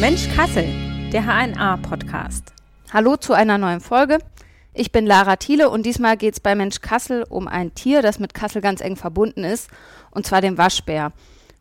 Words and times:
Mensch 0.00 0.26
Kassel, 0.34 0.64
der 1.12 1.26
HNA-Podcast. 1.26 2.54
Hallo 2.94 3.16
zu 3.18 3.34
einer 3.34 3.58
neuen 3.58 3.80
Folge. 3.80 4.20
Ich 4.72 4.90
bin 4.90 5.04
Lara 5.04 5.36
Thiele 5.36 5.68
und 5.68 5.84
diesmal 5.84 6.16
geht 6.16 6.32
es 6.32 6.40
bei 6.40 6.54
Mensch 6.54 6.80
Kassel 6.80 7.26
um 7.28 7.46
ein 7.46 7.74
Tier, 7.74 8.00
das 8.00 8.18
mit 8.18 8.32
Kassel 8.32 8.62
ganz 8.62 8.80
eng 8.80 8.96
verbunden 8.96 9.44
ist, 9.44 9.68
und 10.12 10.24
zwar 10.24 10.40
den 10.40 10.56
Waschbär. 10.56 11.12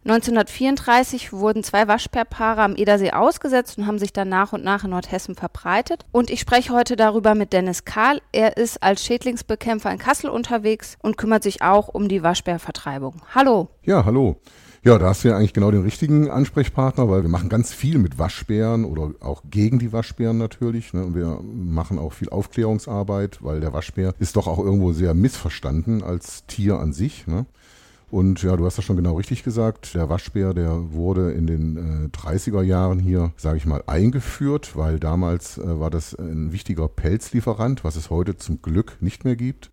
1934 0.05 1.33
wurden 1.33 1.63
zwei 1.63 1.87
Waschbärpaare 1.87 2.61
am 2.61 2.75
Edersee 2.75 3.11
ausgesetzt 3.11 3.77
und 3.77 3.87
haben 3.87 3.99
sich 3.99 4.13
dann 4.13 4.29
nach 4.29 4.53
und 4.53 4.63
nach 4.63 4.85
in 4.85 4.91
Nordhessen 4.91 5.35
verbreitet. 5.35 6.05
Und 6.11 6.29
ich 6.29 6.39
spreche 6.39 6.73
heute 6.73 6.95
darüber 6.95 7.35
mit 7.35 7.51
Dennis 7.51 7.83
Kahl. 7.83 8.21
Er 8.31 8.55
ist 8.55 8.81
als 8.81 9.03
Schädlingsbekämpfer 9.03 9.91
in 9.91 9.97
Kassel 9.97 10.29
unterwegs 10.29 10.97
und 11.01 11.17
kümmert 11.17 11.43
sich 11.43 11.61
auch 11.61 11.89
um 11.89 12.07
die 12.07 12.23
Waschbärvertreibung. 12.23 13.21
Hallo. 13.35 13.69
Ja, 13.83 14.05
hallo. 14.05 14.39
Ja, 14.87 14.97
da 14.97 15.07
hast 15.07 15.25
du 15.25 15.27
ja 15.27 15.35
eigentlich 15.35 15.53
genau 15.53 15.71
den 15.71 15.81
richtigen 15.81 16.29
Ansprechpartner, 16.29 17.09
weil 17.09 17.23
wir 17.23 17.29
machen 17.29 17.49
ganz 17.49 17.73
viel 17.73 17.97
mit 17.97 18.17
Waschbären 18.17 18.85
oder 18.85 19.11
auch 19.19 19.43
gegen 19.49 19.79
die 19.79 19.91
Waschbären 19.91 20.37
natürlich. 20.37 20.93
Ne? 20.93 21.03
Und 21.03 21.15
wir 21.15 21.41
machen 21.43 21.99
auch 21.99 22.13
viel 22.13 22.29
Aufklärungsarbeit, 22.29 23.43
weil 23.43 23.59
der 23.59 23.73
Waschbär 23.73 24.13
ist 24.19 24.37
doch 24.37 24.47
auch 24.47 24.59
irgendwo 24.59 24.93
sehr 24.93 25.13
missverstanden 25.13 26.03
als 26.03 26.45
Tier 26.45 26.79
an 26.79 26.93
sich. 26.93 27.27
Ne? 27.27 27.45
Und 28.09 28.41
ja, 28.41 28.55
du 28.55 28.65
hast 28.65 28.77
das 28.77 28.85
schon 28.85 28.95
genau 28.95 29.15
richtig 29.15 29.43
gesagt. 29.43 29.93
Der 29.93 30.09
Waschbär, 30.09 30.53
der 30.53 30.93
wurde 30.93 31.31
in 31.33 31.45
den 31.45 32.05
äh, 32.05 32.17
30er 32.17 32.61
Jahren 32.61 32.99
hier, 32.99 33.33
sage 33.35 33.57
ich 33.57 33.65
mal, 33.65 33.83
eingeführt, 33.85 34.77
weil 34.77 34.99
damals 34.99 35.57
äh, 35.57 35.79
war 35.79 35.89
das 35.89 36.13
ein 36.13 36.53
wichtiger 36.53 36.87
Pelzlieferant, 36.87 37.83
was 37.83 37.97
es 37.97 38.09
heute 38.09 38.37
zum 38.37 38.61
Glück 38.61 38.97
nicht 39.01 39.25
mehr 39.25 39.35
gibt. 39.35 39.71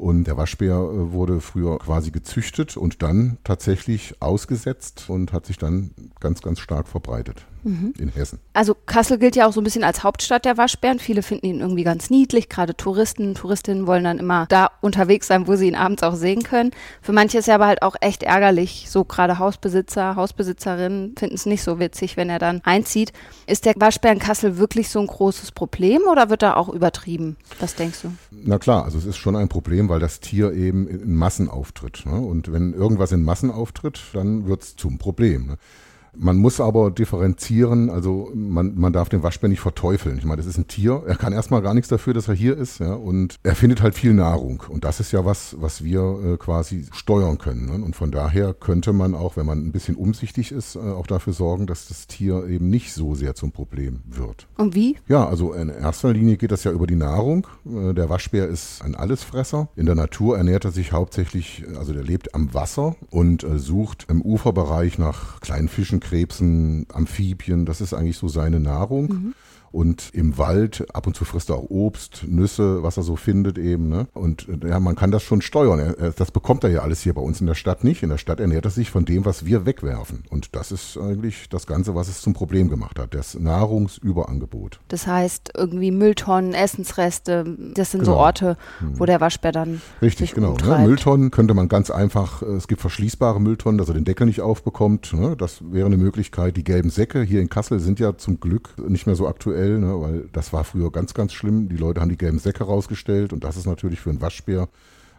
Und 0.00 0.24
der 0.24 0.38
Waschbär 0.38 0.76
äh, 0.76 1.12
wurde 1.12 1.42
früher 1.42 1.78
quasi 1.78 2.10
gezüchtet 2.10 2.78
und 2.78 3.02
dann 3.02 3.36
tatsächlich 3.44 4.14
ausgesetzt 4.22 5.04
und 5.08 5.34
hat 5.34 5.44
sich 5.44 5.58
dann 5.58 5.90
ganz, 6.20 6.40
ganz 6.40 6.58
stark 6.58 6.88
verbreitet 6.88 7.44
mhm. 7.64 7.92
in 7.98 8.08
Hessen. 8.08 8.38
Also 8.52 8.74
Kassel 8.86 9.18
gilt 9.18 9.36
ja 9.36 9.46
auch 9.46 9.52
so 9.52 9.60
ein 9.60 9.64
bisschen 9.64 9.84
als 9.84 10.02
Hauptstadt 10.02 10.44
der 10.44 10.56
Waschbären. 10.56 10.98
Viele 10.98 11.22
finden 11.22 11.46
ihn 11.46 11.60
irgendwie 11.60 11.84
ganz 11.84 12.10
niedlich. 12.10 12.48
Gerade 12.48 12.76
Touristen, 12.76 13.34
Touristinnen 13.34 13.86
wollen 13.86 14.04
dann 14.04 14.18
immer 14.18 14.46
da 14.48 14.70
unterwegs 14.80 15.26
sein, 15.26 15.46
wo 15.46 15.56
sie 15.56 15.68
ihn 15.68 15.74
abends 15.74 16.02
auch 16.02 16.14
sehen 16.14 16.42
können. 16.42 16.70
Für 17.02 17.12
manche 17.12 17.38
ist 17.38 17.48
er 17.48 17.56
aber 17.56 17.66
halt 17.66 17.82
auch 17.82 17.96
echt 18.00 18.22
ärgerlich. 18.22 18.86
So 18.88 19.04
gerade 19.04 19.38
Hausbesitzer, 19.38 20.16
Hausbesitzerinnen 20.16 21.14
finden 21.18 21.34
es 21.34 21.46
nicht 21.46 21.62
so 21.62 21.78
witzig, 21.78 22.16
wenn 22.16 22.30
er 22.30 22.38
dann 22.38 22.60
einzieht. 22.64 23.12
Ist 23.46 23.66
der 23.66 23.74
Waschbär 23.76 24.12
in 24.12 24.18
Kassel 24.18 24.56
wirklich 24.58 24.88
so 24.88 25.00
ein 25.00 25.06
großes 25.06 25.52
Problem 25.52 26.02
oder 26.10 26.30
wird 26.30 26.42
er 26.42 26.56
auch 26.56 26.68
übertrieben? 26.68 27.36
Was 27.58 27.74
denkst 27.74 28.02
du? 28.02 28.12
Na 28.30 28.58
klar, 28.58 28.84
also 28.84 28.98
es 28.98 29.04
ist 29.04 29.16
schon 29.16 29.36
ein 29.36 29.48
Problem, 29.48 29.88
weil 29.90 30.00
das 30.00 30.20
Tier 30.20 30.52
eben 30.52 30.88
in 30.88 31.14
Massen 31.14 31.48
auftritt. 31.48 32.04
Ne? 32.06 32.18
Und 32.18 32.52
wenn 32.52 32.72
irgendwas 32.72 33.12
in 33.12 33.22
Massen 33.22 33.50
auftritt, 33.50 34.00
dann 34.14 34.46
wird 34.46 34.62
es 34.62 34.76
zum 34.76 34.96
Problem. 34.96 35.46
Ne? 35.46 35.58
Man 36.16 36.36
muss 36.36 36.60
aber 36.60 36.90
differenzieren, 36.90 37.90
also 37.90 38.30
man, 38.34 38.74
man 38.76 38.92
darf 38.92 39.08
den 39.08 39.22
Waschbär 39.22 39.48
nicht 39.48 39.60
verteufeln. 39.60 40.18
Ich 40.18 40.24
meine, 40.24 40.38
das 40.38 40.46
ist 40.46 40.58
ein 40.58 40.66
Tier, 40.66 41.02
er 41.06 41.16
kann 41.16 41.32
erstmal 41.32 41.62
gar 41.62 41.74
nichts 41.74 41.88
dafür, 41.88 42.14
dass 42.14 42.28
er 42.28 42.34
hier 42.34 42.56
ist, 42.56 42.80
ja, 42.80 42.94
und 42.94 43.36
er 43.42 43.54
findet 43.54 43.82
halt 43.82 43.94
viel 43.94 44.14
Nahrung. 44.14 44.62
Und 44.68 44.84
das 44.84 45.00
ist 45.00 45.12
ja 45.12 45.24
was, 45.24 45.56
was 45.60 45.84
wir 45.84 46.00
äh, 46.24 46.36
quasi 46.36 46.86
steuern 46.92 47.38
können. 47.38 47.66
Ne? 47.66 47.84
Und 47.84 47.96
von 47.96 48.10
daher 48.10 48.54
könnte 48.54 48.92
man 48.92 49.14
auch, 49.14 49.36
wenn 49.36 49.46
man 49.46 49.66
ein 49.66 49.72
bisschen 49.72 49.96
umsichtig 49.96 50.52
ist, 50.52 50.76
äh, 50.76 50.80
auch 50.80 51.06
dafür 51.06 51.32
sorgen, 51.32 51.66
dass 51.66 51.88
das 51.88 52.06
Tier 52.06 52.46
eben 52.46 52.70
nicht 52.70 52.92
so 52.92 53.14
sehr 53.14 53.34
zum 53.34 53.52
Problem 53.52 54.00
wird. 54.06 54.48
Und 54.56 54.74
wie? 54.74 54.96
Ja, 55.08 55.26
also 55.26 55.52
in 55.52 55.68
erster 55.68 56.12
Linie 56.12 56.36
geht 56.36 56.52
das 56.52 56.64
ja 56.64 56.72
über 56.72 56.86
die 56.86 56.96
Nahrung. 56.96 57.46
Äh, 57.66 57.94
der 57.94 58.08
Waschbär 58.08 58.48
ist 58.48 58.82
ein 58.82 58.94
Allesfresser. 58.94 59.68
In 59.76 59.86
der 59.86 59.94
Natur 59.94 60.36
ernährt 60.36 60.64
er 60.64 60.72
sich 60.72 60.92
hauptsächlich, 60.92 61.64
also 61.78 61.92
der 61.92 62.02
lebt 62.02 62.34
am 62.34 62.52
Wasser 62.54 62.96
und 63.10 63.44
äh, 63.44 63.58
sucht 63.58 64.06
im 64.08 64.22
Uferbereich 64.22 64.98
nach 64.98 65.40
kleinen 65.40 65.68
Fischen, 65.68 65.99
Krebsen, 66.00 66.86
Amphibien, 66.92 67.66
das 67.66 67.80
ist 67.80 67.94
eigentlich 67.94 68.18
so 68.18 68.28
seine 68.28 68.60
Nahrung. 68.60 69.08
Mhm. 69.08 69.34
Und 69.72 70.10
im 70.12 70.36
Wald, 70.36 70.86
ab 70.94 71.06
und 71.06 71.14
zu 71.14 71.24
frisst 71.24 71.50
er 71.50 71.56
auch 71.56 71.70
Obst, 71.70 72.24
Nüsse, 72.26 72.82
was 72.82 72.96
er 72.96 73.02
so 73.02 73.16
findet 73.16 73.56
eben. 73.56 73.88
Ne? 73.88 74.08
Und 74.14 74.46
ja, 74.64 74.80
man 74.80 74.96
kann 74.96 75.10
das 75.10 75.22
schon 75.22 75.42
steuern. 75.42 75.78
Er, 75.78 76.10
das 76.10 76.30
bekommt 76.30 76.64
er 76.64 76.70
ja 76.70 76.80
alles 76.80 77.02
hier 77.02 77.14
bei 77.14 77.20
uns 77.20 77.40
in 77.40 77.46
der 77.46 77.54
Stadt 77.54 77.84
nicht. 77.84 78.02
In 78.02 78.08
der 78.08 78.18
Stadt 78.18 78.40
ernährt 78.40 78.64
er 78.64 78.70
sich 78.70 78.90
von 78.90 79.04
dem, 79.04 79.24
was 79.24 79.44
wir 79.44 79.66
wegwerfen. 79.66 80.24
Und 80.28 80.56
das 80.56 80.72
ist 80.72 80.98
eigentlich 80.98 81.48
das 81.48 81.66
Ganze, 81.66 81.94
was 81.94 82.08
es 82.08 82.20
zum 82.20 82.32
Problem 82.32 82.68
gemacht 82.68 82.98
hat. 82.98 83.14
Das 83.14 83.38
Nahrungsüberangebot. 83.38 84.80
Das 84.88 85.06
heißt, 85.06 85.52
irgendwie 85.56 85.92
Mülltonnen, 85.92 86.52
Essensreste, 86.52 87.56
das 87.74 87.92
sind 87.92 88.00
genau. 88.00 88.14
so 88.14 88.18
Orte, 88.18 88.56
hm. 88.80 88.98
wo 88.98 89.06
der 89.06 89.20
Waschbär 89.20 89.52
dann. 89.52 89.80
Richtig, 90.02 90.34
genau. 90.34 90.56
Ne? 90.56 90.78
Mülltonnen 90.84 91.30
könnte 91.30 91.54
man 91.54 91.68
ganz 91.68 91.90
einfach, 91.90 92.42
es 92.42 92.66
gibt 92.66 92.80
verschließbare 92.80 93.40
Mülltonnen, 93.40 93.78
dass 93.78 93.88
er 93.88 93.94
den 93.94 94.04
Deckel 94.04 94.26
nicht 94.26 94.40
aufbekommt. 94.40 95.12
Ne? 95.12 95.36
Das 95.36 95.62
wäre 95.70 95.86
eine 95.86 95.96
Möglichkeit. 95.96 96.56
Die 96.56 96.64
gelben 96.64 96.90
Säcke 96.90 97.22
hier 97.22 97.40
in 97.40 97.48
Kassel 97.48 97.78
sind 97.78 98.00
ja 98.00 98.16
zum 98.16 98.40
Glück 98.40 98.70
nicht 98.88 99.06
mehr 99.06 99.14
so 99.14 99.28
aktuell 99.28 99.59
aktuell, 99.60 99.78
ne, 99.78 100.00
weil 100.00 100.28
das 100.32 100.52
war 100.52 100.64
früher 100.64 100.90
ganz, 100.90 101.14
ganz 101.14 101.32
schlimm. 101.32 101.68
Die 101.68 101.76
Leute 101.76 102.00
haben 102.00 102.08
die 102.08 102.18
gelben 102.18 102.38
Säcke 102.38 102.64
rausgestellt 102.64 103.32
und 103.32 103.44
das 103.44 103.56
ist 103.56 103.66
natürlich 103.66 104.00
für 104.00 104.10
einen 104.10 104.20
Waschbär 104.20 104.68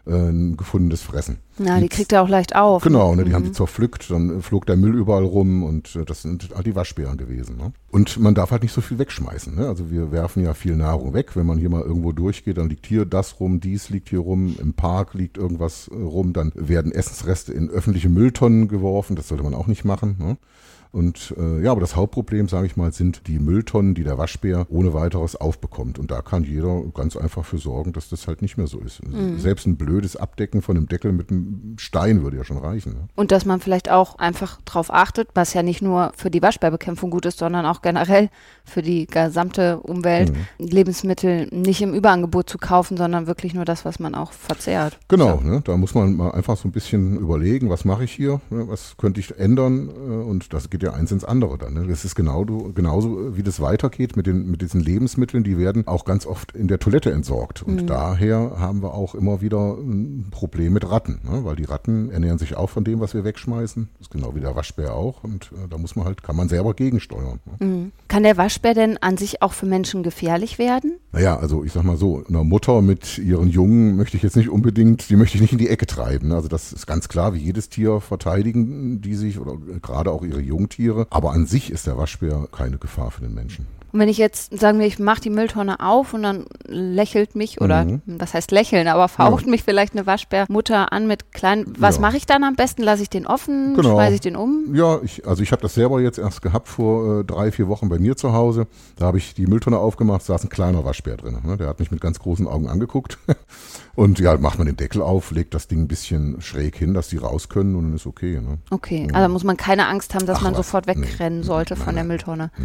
äh, 0.04 0.14
ein 0.14 0.56
gefundenes 0.56 1.02
Fressen. 1.02 1.38
Ja, 1.58 1.76
die, 1.76 1.82
die 1.82 1.88
kriegt 1.88 2.12
er 2.12 2.22
auch 2.22 2.28
leicht 2.28 2.56
auf. 2.56 2.82
Genau, 2.82 3.14
ne, 3.14 3.24
die 3.24 3.30
mhm. 3.30 3.34
haben 3.34 3.44
die 3.44 3.52
zerpflückt, 3.52 4.10
dann 4.10 4.42
flog 4.42 4.66
der 4.66 4.76
Müll 4.76 4.96
überall 4.96 5.24
rum 5.24 5.62
und 5.62 5.94
äh, 5.96 6.04
das 6.04 6.22
sind 6.22 6.50
halt 6.54 6.66
die 6.66 6.74
Waschbären 6.74 7.16
gewesen. 7.16 7.56
Ne? 7.56 7.72
Und 7.90 8.18
man 8.18 8.34
darf 8.34 8.50
halt 8.50 8.62
nicht 8.62 8.72
so 8.72 8.80
viel 8.80 8.98
wegschmeißen. 8.98 9.54
Ne? 9.54 9.68
Also 9.68 9.90
wir 9.90 10.10
werfen 10.10 10.42
ja 10.42 10.54
viel 10.54 10.76
Nahrung 10.76 11.14
weg. 11.14 11.36
Wenn 11.36 11.46
man 11.46 11.58
hier 11.58 11.70
mal 11.70 11.82
irgendwo 11.82 12.12
durchgeht, 12.12 12.58
dann 12.58 12.68
liegt 12.68 12.86
hier 12.86 13.04
das 13.04 13.38
rum, 13.38 13.60
dies 13.60 13.90
liegt 13.90 14.08
hier 14.08 14.20
rum, 14.20 14.56
im 14.60 14.74
Park 14.74 15.14
liegt 15.14 15.38
irgendwas 15.38 15.88
äh, 15.88 15.94
rum, 15.94 16.32
dann 16.32 16.52
werden 16.54 16.90
Essensreste 16.90 17.52
in 17.52 17.70
öffentliche 17.70 18.08
Mülltonnen 18.08 18.68
geworfen. 18.68 19.14
Das 19.14 19.28
sollte 19.28 19.44
man 19.44 19.54
auch 19.54 19.68
nicht 19.68 19.84
machen. 19.84 20.16
Ne? 20.18 20.36
Und 20.92 21.34
äh, 21.38 21.62
ja, 21.62 21.72
aber 21.72 21.80
das 21.80 21.96
Hauptproblem, 21.96 22.48
sage 22.48 22.66
ich 22.66 22.76
mal, 22.76 22.92
sind 22.92 23.26
die 23.26 23.38
Mülltonnen, 23.38 23.94
die 23.94 24.04
der 24.04 24.18
Waschbär 24.18 24.66
ohne 24.68 24.92
weiteres 24.92 25.36
aufbekommt. 25.36 25.98
Und 25.98 26.10
da 26.10 26.20
kann 26.20 26.44
jeder 26.44 26.82
ganz 26.94 27.16
einfach 27.16 27.46
für 27.46 27.56
sorgen, 27.56 27.94
dass 27.94 28.10
das 28.10 28.28
halt 28.28 28.42
nicht 28.42 28.58
mehr 28.58 28.66
so 28.66 28.78
ist. 28.78 29.02
Mhm. 29.02 29.38
Selbst 29.38 29.66
ein 29.66 29.76
blödes 29.76 30.16
Abdecken 30.16 30.60
von 30.60 30.76
einem 30.76 30.88
Deckel 30.88 31.12
mit 31.12 31.30
einem 31.30 31.76
Stein 31.78 32.22
würde 32.22 32.36
ja 32.36 32.44
schon 32.44 32.58
reichen. 32.58 32.92
Ne? 32.92 33.08
Und 33.14 33.32
dass 33.32 33.46
man 33.46 33.60
vielleicht 33.60 33.90
auch 33.90 34.16
einfach 34.18 34.60
darauf 34.66 34.92
achtet, 34.92 35.28
was 35.34 35.54
ja 35.54 35.62
nicht 35.62 35.80
nur 35.80 36.12
für 36.14 36.30
die 36.30 36.42
Waschbärbekämpfung 36.42 37.10
gut 37.10 37.24
ist, 37.24 37.38
sondern 37.38 37.64
auch 37.64 37.80
generell 37.80 38.28
für 38.64 38.82
die 38.82 39.06
gesamte 39.06 39.78
Umwelt, 39.80 40.30
mhm. 40.30 40.66
Lebensmittel 40.66 41.48
nicht 41.52 41.80
im 41.80 41.94
Überangebot 41.94 42.50
zu 42.50 42.58
kaufen, 42.58 42.98
sondern 42.98 43.26
wirklich 43.26 43.54
nur 43.54 43.64
das, 43.64 43.86
was 43.86 43.98
man 43.98 44.14
auch 44.14 44.32
verzehrt. 44.32 44.98
Genau, 45.08 45.38
so. 45.38 45.48
ne? 45.48 45.62
da 45.64 45.74
muss 45.78 45.94
man 45.94 46.14
mal 46.16 46.32
einfach 46.32 46.58
so 46.58 46.68
ein 46.68 46.72
bisschen 46.72 47.16
überlegen, 47.16 47.70
was 47.70 47.86
mache 47.86 48.04
ich 48.04 48.12
hier, 48.12 48.42
ne? 48.50 48.68
was 48.68 48.98
könnte 48.98 49.20
ich 49.20 49.38
ändern 49.38 49.88
äh, 49.88 49.92
und 49.92 50.52
das 50.52 50.68
geht 50.68 50.81
geht 50.82 50.90
ja 50.90 50.98
eins 50.98 51.12
ins 51.12 51.24
andere 51.24 51.58
dann. 51.58 51.74
Ne? 51.74 51.86
Das 51.86 52.04
ist 52.04 52.14
genau, 52.14 52.44
genauso, 52.44 53.36
wie 53.36 53.42
das 53.42 53.60
weitergeht 53.60 54.16
mit, 54.16 54.26
den, 54.26 54.50
mit 54.50 54.62
diesen 54.62 54.80
Lebensmitteln, 54.80 55.44
die 55.44 55.56
werden 55.56 55.86
auch 55.86 56.04
ganz 56.04 56.26
oft 56.26 56.52
in 56.52 56.66
der 56.66 56.78
Toilette 56.78 57.12
entsorgt. 57.12 57.62
Und 57.62 57.82
mhm. 57.82 57.86
daher 57.86 58.54
haben 58.58 58.82
wir 58.82 58.94
auch 58.94 59.14
immer 59.14 59.40
wieder 59.40 59.74
ein 59.74 60.26
Problem 60.30 60.72
mit 60.72 60.88
Ratten, 60.88 61.20
ne? 61.22 61.44
weil 61.44 61.56
die 61.56 61.64
Ratten 61.64 62.10
ernähren 62.10 62.38
sich 62.38 62.56
auch 62.56 62.68
von 62.68 62.84
dem, 62.84 63.00
was 63.00 63.14
wir 63.14 63.24
wegschmeißen. 63.24 63.88
Das 63.98 64.08
ist 64.08 64.10
genau 64.10 64.34
wie 64.34 64.40
der 64.40 64.56
Waschbär 64.56 64.94
auch. 64.94 65.22
Und 65.22 65.52
äh, 65.52 65.68
da 65.68 65.78
muss 65.78 65.94
man 65.94 66.04
halt, 66.04 66.22
kann 66.22 66.36
man 66.36 66.48
selber 66.48 66.74
gegensteuern. 66.74 67.38
Ne? 67.44 67.66
Mhm. 67.66 67.92
Kann 68.08 68.24
der 68.24 68.36
Waschbär 68.36 68.74
denn 68.74 68.98
an 68.98 69.16
sich 69.16 69.40
auch 69.40 69.52
für 69.52 69.66
Menschen 69.66 70.02
gefährlich 70.02 70.58
werden? 70.58 70.98
Naja, 71.12 71.36
also 71.36 71.62
ich 71.62 71.72
sag 71.72 71.84
mal 71.84 71.96
so, 71.96 72.24
eine 72.28 72.42
Mutter 72.42 72.82
mit 72.82 73.18
ihren 73.18 73.48
Jungen 73.48 73.96
möchte 73.96 74.16
ich 74.16 74.22
jetzt 74.22 74.36
nicht 74.36 74.48
unbedingt, 74.48 75.10
die 75.10 75.16
möchte 75.16 75.36
ich 75.36 75.42
nicht 75.42 75.52
in 75.52 75.58
die 75.58 75.68
Ecke 75.68 75.86
treiben. 75.86 76.28
Ne? 76.28 76.34
Also 76.34 76.48
das 76.48 76.72
ist 76.72 76.86
ganz 76.86 77.08
klar, 77.08 77.34
wie 77.34 77.38
jedes 77.38 77.68
Tier 77.68 78.00
verteidigen 78.00 79.00
die 79.00 79.14
sich 79.14 79.38
oder 79.38 79.56
gerade 79.80 80.10
auch 80.10 80.24
ihre 80.24 80.40
Jungen 80.40 80.68
Jungtiere. 80.78 81.06
Aber 81.10 81.32
an 81.32 81.46
sich 81.46 81.70
ist 81.70 81.86
der 81.86 81.96
Waschbär 81.96 82.48
keine 82.52 82.78
Gefahr 82.78 83.10
für 83.10 83.22
den 83.22 83.34
Menschen. 83.34 83.66
Und 83.92 84.00
wenn 84.00 84.08
ich 84.08 84.16
jetzt, 84.16 84.58
sagen 84.58 84.78
wir, 84.78 84.86
ich 84.86 84.98
mache 84.98 85.20
die 85.20 85.28
Mülltonne 85.28 85.80
auf 85.80 86.14
und 86.14 86.22
dann 86.22 86.46
lächelt 86.66 87.34
mich 87.34 87.60
oder 87.60 87.84
mhm. 87.84 88.00
was 88.06 88.32
heißt 88.32 88.50
lächeln, 88.50 88.88
aber 88.88 89.06
faucht 89.08 89.44
ja. 89.44 89.50
mich 89.50 89.62
vielleicht 89.62 89.92
eine 89.92 90.06
Waschbärmutter 90.06 90.92
an 90.92 91.06
mit 91.06 91.32
kleinen, 91.32 91.74
was 91.78 91.96
ja. 91.96 92.00
mache 92.00 92.16
ich 92.16 92.24
dann 92.24 92.42
am 92.42 92.56
besten? 92.56 92.82
Lasse 92.82 93.02
ich 93.02 93.10
den 93.10 93.26
offen? 93.26 93.74
Genau. 93.74 93.90
Schmeiße 93.90 94.14
ich 94.14 94.20
den 94.20 94.36
um? 94.36 94.74
Ja, 94.74 95.00
ich, 95.02 95.26
also 95.26 95.42
ich 95.42 95.52
habe 95.52 95.60
das 95.60 95.74
selber 95.74 96.00
jetzt 96.00 96.18
erst 96.18 96.40
gehabt 96.40 96.68
vor 96.68 97.20
äh, 97.20 97.24
drei, 97.24 97.52
vier 97.52 97.68
Wochen 97.68 97.90
bei 97.90 97.98
mir 97.98 98.16
zu 98.16 98.32
Hause. 98.32 98.66
Da 98.96 99.06
habe 99.06 99.18
ich 99.18 99.34
die 99.34 99.46
Mülltonne 99.46 99.76
aufgemacht, 99.76 100.22
saß 100.22 100.44
ein 100.44 100.48
kleiner 100.48 100.86
Waschbär 100.86 101.18
drin. 101.18 101.38
Ne? 101.44 101.58
Der 101.58 101.66
hat 101.66 101.78
mich 101.78 101.90
mit 101.90 102.00
ganz 102.00 102.18
großen 102.18 102.48
Augen 102.48 102.68
angeguckt. 102.68 103.18
und 103.94 104.18
ja, 104.18 104.38
macht 104.38 104.56
man 104.56 104.66
den 104.66 104.76
Deckel 104.76 105.02
auf, 105.02 105.32
legt 105.32 105.52
das 105.52 105.68
Ding 105.68 105.82
ein 105.82 105.88
bisschen 105.88 106.40
schräg 106.40 106.76
hin, 106.76 106.94
dass 106.94 107.08
die 107.08 107.18
raus 107.18 107.50
können 107.50 107.76
und 107.76 107.84
dann 107.88 107.94
ist 107.96 108.06
okay. 108.06 108.40
Ne? 108.40 108.56
Okay, 108.70 109.08
ja. 109.10 109.14
also 109.14 109.30
muss 109.30 109.44
man 109.44 109.58
keine 109.58 109.86
Angst 109.86 110.14
haben, 110.14 110.24
dass 110.24 110.38
Ach, 110.38 110.42
man 110.44 110.52
was? 110.52 110.66
sofort 110.66 110.86
wegrennen 110.86 111.40
nee. 111.40 111.46
sollte 111.46 111.76
von 111.76 111.86
nein, 111.86 111.96
der 111.96 112.04
Mülltonne. 112.04 112.50
Nee 112.56 112.64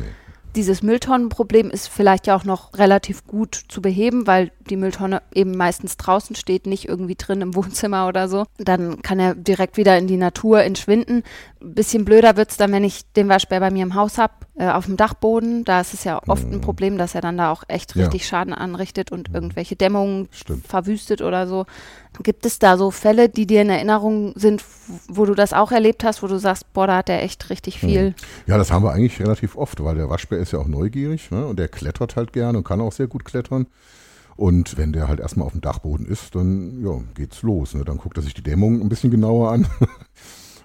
dieses 0.58 0.82
Mülltonnenproblem 0.82 1.70
ist 1.70 1.88
vielleicht 1.88 2.26
ja 2.26 2.36
auch 2.36 2.44
noch 2.44 2.74
relativ 2.78 3.28
gut 3.28 3.56
zu 3.70 3.80
beheben, 3.80 4.26
weil 4.26 4.52
die 4.70 4.76
Mülltonne 4.76 5.22
eben 5.34 5.56
meistens 5.56 5.98
draußen 5.98 6.36
steht, 6.36 6.66
nicht 6.66 6.88
irgendwie 6.88 7.16
drin 7.16 7.42
im 7.42 7.56
Wohnzimmer 7.56 8.08
oder 8.08 8.28
so. 8.28 8.46
Dann 8.58 9.04
kann 9.04 9.20
er 9.20 9.36
direkt 9.36 9.78
wieder 9.78 9.98
in 9.98 10.08
die 10.08 10.18
Natur 10.18 10.64
entschwinden. 10.64 11.24
Ein 11.62 11.74
bisschen 11.76 12.06
blöder 12.06 12.38
wird 12.38 12.50
es 12.50 12.58
dann, 12.58 12.72
wenn 12.72 12.84
ich 12.84 13.12
den 13.14 13.30
Waschbär 13.30 13.60
bei 13.60 13.70
mir 13.70 13.84
im 13.84 13.94
Haus 13.94 14.18
habe, 14.18 14.34
äh, 14.56 14.68
auf 14.68 14.88
dem 14.88 14.98
Dachboden. 14.98 15.64
Da 15.64 15.80
ist 15.80 15.94
es 15.94 16.04
ja 16.04 16.20
oft 16.28 16.46
ein 16.46 16.56
mhm. 16.56 16.62
Problem, 16.62 16.98
dass 16.98 17.14
er 17.14 17.22
dann 17.22 17.38
da 17.38 17.52
auch 17.52 17.64
echt 17.68 17.96
richtig 17.96 18.24
ja. 18.24 18.28
Schaden 18.28 18.54
anrichtet 18.54 19.12
und 19.12 19.34
irgendwelche 19.34 19.76
Dämmungen 19.76 20.28
Stimmt. 20.32 20.68
verwüstet 20.68 21.22
oder 21.22 21.48
so 21.48 21.66
Gibt 22.24 22.46
es 22.46 22.60
da 22.60 22.78
so 22.78 22.92
Fälle, 22.92 23.30
die 23.30 23.46
dir 23.46 23.62
in 23.62 23.70
Erinnerung 23.70 24.34
sind, 24.36 24.64
wo 25.08 25.26
du 25.26 25.34
das 25.36 25.54
auch 25.54 25.72
erlebt 25.72 26.04
hast, 26.04 26.24
wo 26.24 26.28
du 26.28 26.38
sagst, 26.40 26.72
boah, 26.74 26.88
da 26.88 26.98
hat 26.98 27.08
der 27.08 27.24
echt 27.24 27.50
richtig 27.50 27.82
Hm. 27.82 27.90
viel? 27.90 28.16
Ja, 28.48 28.58
das 28.58 28.72
haben 28.72 28.84
wir 28.84 28.92
eigentlich 28.92 29.20
relativ 29.20 29.56
oft, 29.56 29.84
weil 29.84 29.96
der 29.96 30.10
Waschbär 30.10 30.40
ist 30.40 30.54
ja 30.54 30.60
auch 30.60 30.68
neugierig 30.68 31.32
ne? 31.32 31.46
und 31.46 31.60
der 31.60 31.68
klettert 31.68 32.16
halt 32.16 32.34
gerne 32.34 32.58
und 32.58 32.64
kann 32.64 32.82
auch 32.82 32.92
sehr 32.92 33.08
gut 33.08 33.26
klettern. 33.26 33.68
Und 34.36 34.78
wenn 34.78 34.94
der 34.94 35.08
halt 35.08 35.20
erstmal 35.20 35.48
auf 35.48 35.54
dem 35.54 35.62
Dachboden 35.62 36.06
ist, 36.06 36.36
dann 36.36 36.84
ja, 36.84 37.00
geht's 37.16 37.42
los. 37.42 37.74
Ne? 37.74 37.84
Dann 37.84 37.98
guckt 37.98 38.18
er 38.18 38.24
sich 38.24 38.36
die 38.36 38.44
Dämmung 38.44 38.82
ein 38.82 38.90
bisschen 38.90 39.10
genauer 39.10 39.52
an. 39.52 39.68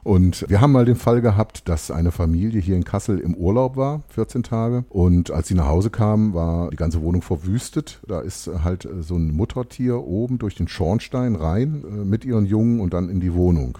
Und 0.04 0.44
wir 0.48 0.60
haben 0.60 0.72
mal 0.72 0.84
den 0.84 0.96
Fall 0.96 1.20
gehabt, 1.20 1.68
dass 1.68 1.90
eine 1.90 2.10
Familie 2.10 2.60
hier 2.60 2.74
in 2.74 2.84
Kassel 2.84 3.18
im 3.18 3.34
Urlaub 3.34 3.76
war, 3.76 4.02
14 4.08 4.42
Tage. 4.42 4.84
Und 4.88 5.30
als 5.30 5.48
sie 5.48 5.54
nach 5.54 5.66
Hause 5.66 5.90
kamen, 5.90 6.34
war 6.34 6.70
die 6.70 6.76
ganze 6.76 7.00
Wohnung 7.02 7.22
verwüstet. 7.22 8.00
Da 8.08 8.20
ist 8.20 8.50
halt 8.64 8.84
äh, 8.84 9.02
so 9.02 9.14
ein 9.14 9.30
Muttertier 9.30 10.02
oben 10.02 10.38
durch 10.38 10.56
den 10.56 10.66
Schornstein 10.66 11.36
rein 11.36 11.84
äh, 11.84 12.04
mit 12.04 12.24
ihren 12.24 12.46
Jungen 12.46 12.80
und 12.80 12.94
dann 12.94 13.08
in 13.08 13.20
die 13.20 13.34
Wohnung. 13.34 13.78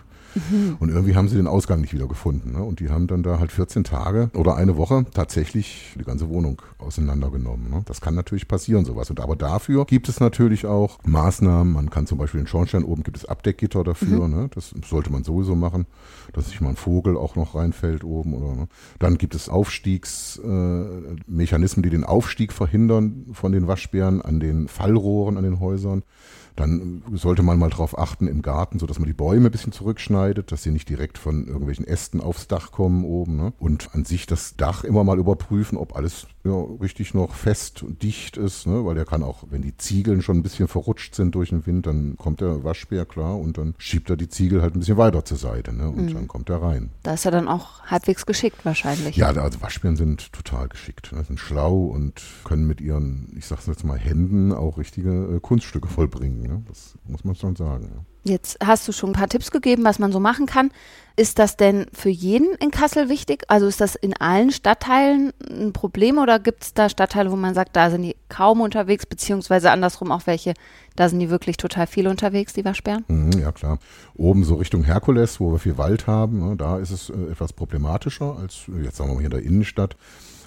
Und 0.81 0.91
irgendwie 0.91 1.17
haben 1.17 1.29
sie 1.29 1.37
den 1.37 1.47
Ausgang 1.47 1.81
nicht 1.81 1.93
wieder 1.93 2.09
gefunden. 2.09 2.53
Ne? 2.53 2.63
Und 2.63 2.81
die 2.81 2.91
haben 2.91 3.07
dann 3.07 3.23
da 3.23 3.39
halt 3.39 3.53
14 3.53 3.85
Tage 3.85 4.31
oder 4.35 4.57
eine 4.57 4.77
Woche 4.77 5.05
tatsächlich 5.13 5.95
die 5.99 6.05
ganze 6.05 6.29
Wohnung 6.29 6.63
auseinandergenommen. 6.79 7.71
Ne? 7.71 7.83
Das 7.87 8.01
kann 8.01 8.15
natürlich 8.15 8.49
passieren, 8.49 8.85
sowas. 8.85 9.11
Und 9.11 9.21
aber 9.21 9.37
dafür 9.37 9.85
gibt 9.85 10.09
es 10.09 10.21
natürlich 10.21 10.67
auch 10.67 10.99
Maßnahmen. 11.05 11.73
Man 11.73 11.91
kann 11.91 12.07
zum 12.07 12.19
Beispiel 12.19 12.41
den 12.41 12.47
Schornstein 12.47 12.85
oben 12.85 13.03
gibt 13.03 13.17
es 13.17 13.25
Abdeckgitter 13.25 13.85
dafür. 13.85 14.29
Ne? 14.29 14.49
Das 14.55 14.75
sollte 14.89 15.11
man 15.11 15.25
sowieso 15.25 15.55
machen, 15.55 15.87
dass 16.33 16.49
sich 16.49 16.61
mal 16.61 16.71
ein 16.71 16.77
Vogel 16.77 17.17
auch 17.17 17.37
noch 17.37 17.55
reinfällt 17.55 18.05
oben. 18.05 18.35
Oder, 18.35 18.55
ne? 18.55 18.69
Dann 18.99 19.19
gibt 19.19 19.35
es 19.35 19.49
Aufstiegsmechanismen, 19.49 21.85
äh, 21.85 21.89
die 21.89 21.91
den 21.91 22.05
Aufstieg 22.05 22.53
verhindern 22.53 23.27
von 23.33 23.53
den 23.53 23.69
Waschbären 23.69 24.23
an 24.23 24.41
den 24.41 24.69
Fallrohren 24.69 25.37
an 25.37 25.45
den 25.45 25.61
Häusern. 25.61 26.03
Dann 26.57 27.03
sollte 27.13 27.43
man 27.43 27.59
mal 27.59 27.71
drauf 27.71 27.99
achten 27.99 28.27
im 28.27 28.43
Garten, 28.43 28.79
so 28.79 28.87
dass 28.87 28.99
man 28.99 29.07
die 29.07 29.15
Bäume 29.15 29.49
ein 29.49 29.53
bisschen 29.53 29.73
zurückschneidet, 29.73 30.53
dass 30.53 30.63
sie 30.63 30.71
nicht 30.71 30.89
direkt 30.89 31.19
von 31.19 31.47
irgendwelchen 31.47 31.87
Ästen 31.87 32.21
aufs 32.21 32.49
Dach 32.49 32.73
kommen 32.73 33.05
oben. 33.05 33.37
Ne? 33.37 33.53
Und 33.59 33.95
an 33.95 34.05
sich 34.05 34.27
das 34.27 34.57
Dach 34.57 34.85
immer 34.85 35.05
mal 35.05 35.19
überprüfen, 35.19 35.79
ob 35.79 35.97
alles 35.97 36.27
ja, 36.45 36.61
richtig 36.81 37.15
noch 37.15 37.35
fest 37.35 37.83
und 37.83 38.03
dicht 38.03 38.37
ist, 38.37 38.67
ne? 38.67 38.85
weil 38.85 38.95
der 38.95 39.05
kann 39.05 39.23
auch, 39.23 39.45
wenn 39.51 39.63
die 39.63 39.77
Ziegeln 39.77 40.23
schon 40.23 40.39
ein 40.39 40.43
bisschen 40.43 40.67
verrutscht 40.67 41.15
sind 41.15 41.35
durch 41.35 41.51
den 41.51 41.67
Wind, 41.67 41.87
dann 41.87 42.17
kommt 42.17 42.41
der 42.41 42.65
Waschbär 42.65 43.07
klar 43.07 43.39
und 43.39 43.59
dann 43.59 43.75
schiebt 43.79 44.11
er 44.11 44.17
die 44.17 44.29
Ziegel 44.29 44.61
halt 44.61 44.75
ein 44.75 44.81
bisschen 44.81 44.97
weiter 44.97 45.25
zur 45.25 45.37
Seite 45.37 45.73
ne? 45.73 45.89
und 45.89 46.13
dann 46.13 46.27
kommt 46.27 46.51
er 46.51 46.61
rein. 46.61 46.91
Da 47.05 47.15
ist 47.15 47.25
er 47.25 47.31
dann 47.31 47.47
auch 47.47 47.83
halbwegs 47.85 48.27
geschickt 48.27 48.65
wahrscheinlich. 48.65 49.17
Ja, 49.17 49.29
also 49.29 49.63
Waschbären 49.63 49.97
sind 49.97 50.33
total 50.33 50.69
geschickt, 50.69 51.13
ne? 51.13 51.23
sind 51.25 51.39
schlau 51.39 51.85
und 51.85 52.23
können 52.45 52.67
mit 52.67 52.81
ihren, 52.81 53.33
ich 53.37 53.47
sag's 53.47 53.67
jetzt 53.67 53.85
mal, 53.85 53.99
Händen 53.99 54.53
auch 54.53 54.79
richtige 54.79 55.37
äh, 55.37 55.41
Kunststücke 55.41 55.89
vollbringen. 55.89 56.42
Ne? 56.49 56.63
Das 56.69 56.95
muss 57.07 57.25
man 57.25 57.35
schon 57.35 57.57
sagen. 57.57 57.91
Ja. 57.95 58.05
Jetzt 58.25 58.59
hast 58.65 58.87
du 58.87 58.93
schon 58.93 59.11
ein 59.11 59.15
paar 59.15 59.29
Tipps 59.29 59.51
gegeben, 59.51 59.85
was 59.85 59.99
man 59.99 60.13
so 60.13 60.21
machen 60.21 60.47
kann. 60.47 60.71
Ist 61.17 61.41
das 61.41 61.57
denn 61.57 61.87
für 61.93 62.09
jeden 62.09 62.55
in 62.55 62.71
Kassel 62.71 63.09
wichtig? 63.09 63.45
Also 63.49 63.67
ist 63.67 63.81
das 63.81 63.97
in 63.97 64.15
allen 64.17 64.53
Stadtteilen 64.53 65.33
ein 65.51 65.73
Problem 65.73 66.19
oder 66.19 66.39
gibt 66.39 66.63
es 66.63 66.73
da 66.73 66.89
Stadtteile, 66.89 67.33
wo 67.33 67.37
man 67.37 67.55
sagt, 67.55 67.75
da 67.75 67.91
sind 67.91 68.03
die 68.03 68.17
kaum 68.29 68.61
unterwegs, 68.61 69.07
beziehungsweise 69.07 69.73
andersrum 69.73 70.13
auch 70.13 70.27
welche, 70.27 70.55
da 70.95 71.09
sind 71.09 71.19
die 71.19 71.31
wirklich 71.31 71.57
total 71.57 71.89
viel 71.89 72.07
unterwegs, 72.07 72.53
die 72.53 72.65
Waschbären? 72.65 73.05
Mhm, 73.09 73.33
ja, 73.41 73.51
klar. 73.51 73.79
Oben 74.15 74.45
so 74.45 74.55
Richtung 74.55 74.85
Herkules, 74.85 75.41
wo 75.41 75.51
wir 75.51 75.59
viel 75.59 75.77
Wald 75.77 76.07
haben, 76.07 76.49
ne, 76.49 76.57
da 76.57 76.79
ist 76.79 76.91
es 76.91 77.11
äh, 77.11 77.33
etwas 77.33 77.53
problematischer 77.53 78.39
als 78.39 78.69
äh, 78.69 78.85
jetzt 78.85 78.97
sagen 78.97 79.11
wir 79.11 79.15
mal 79.15 79.21
hier 79.21 79.33
in 79.33 79.37
der 79.37 79.43
Innenstadt. 79.43 79.97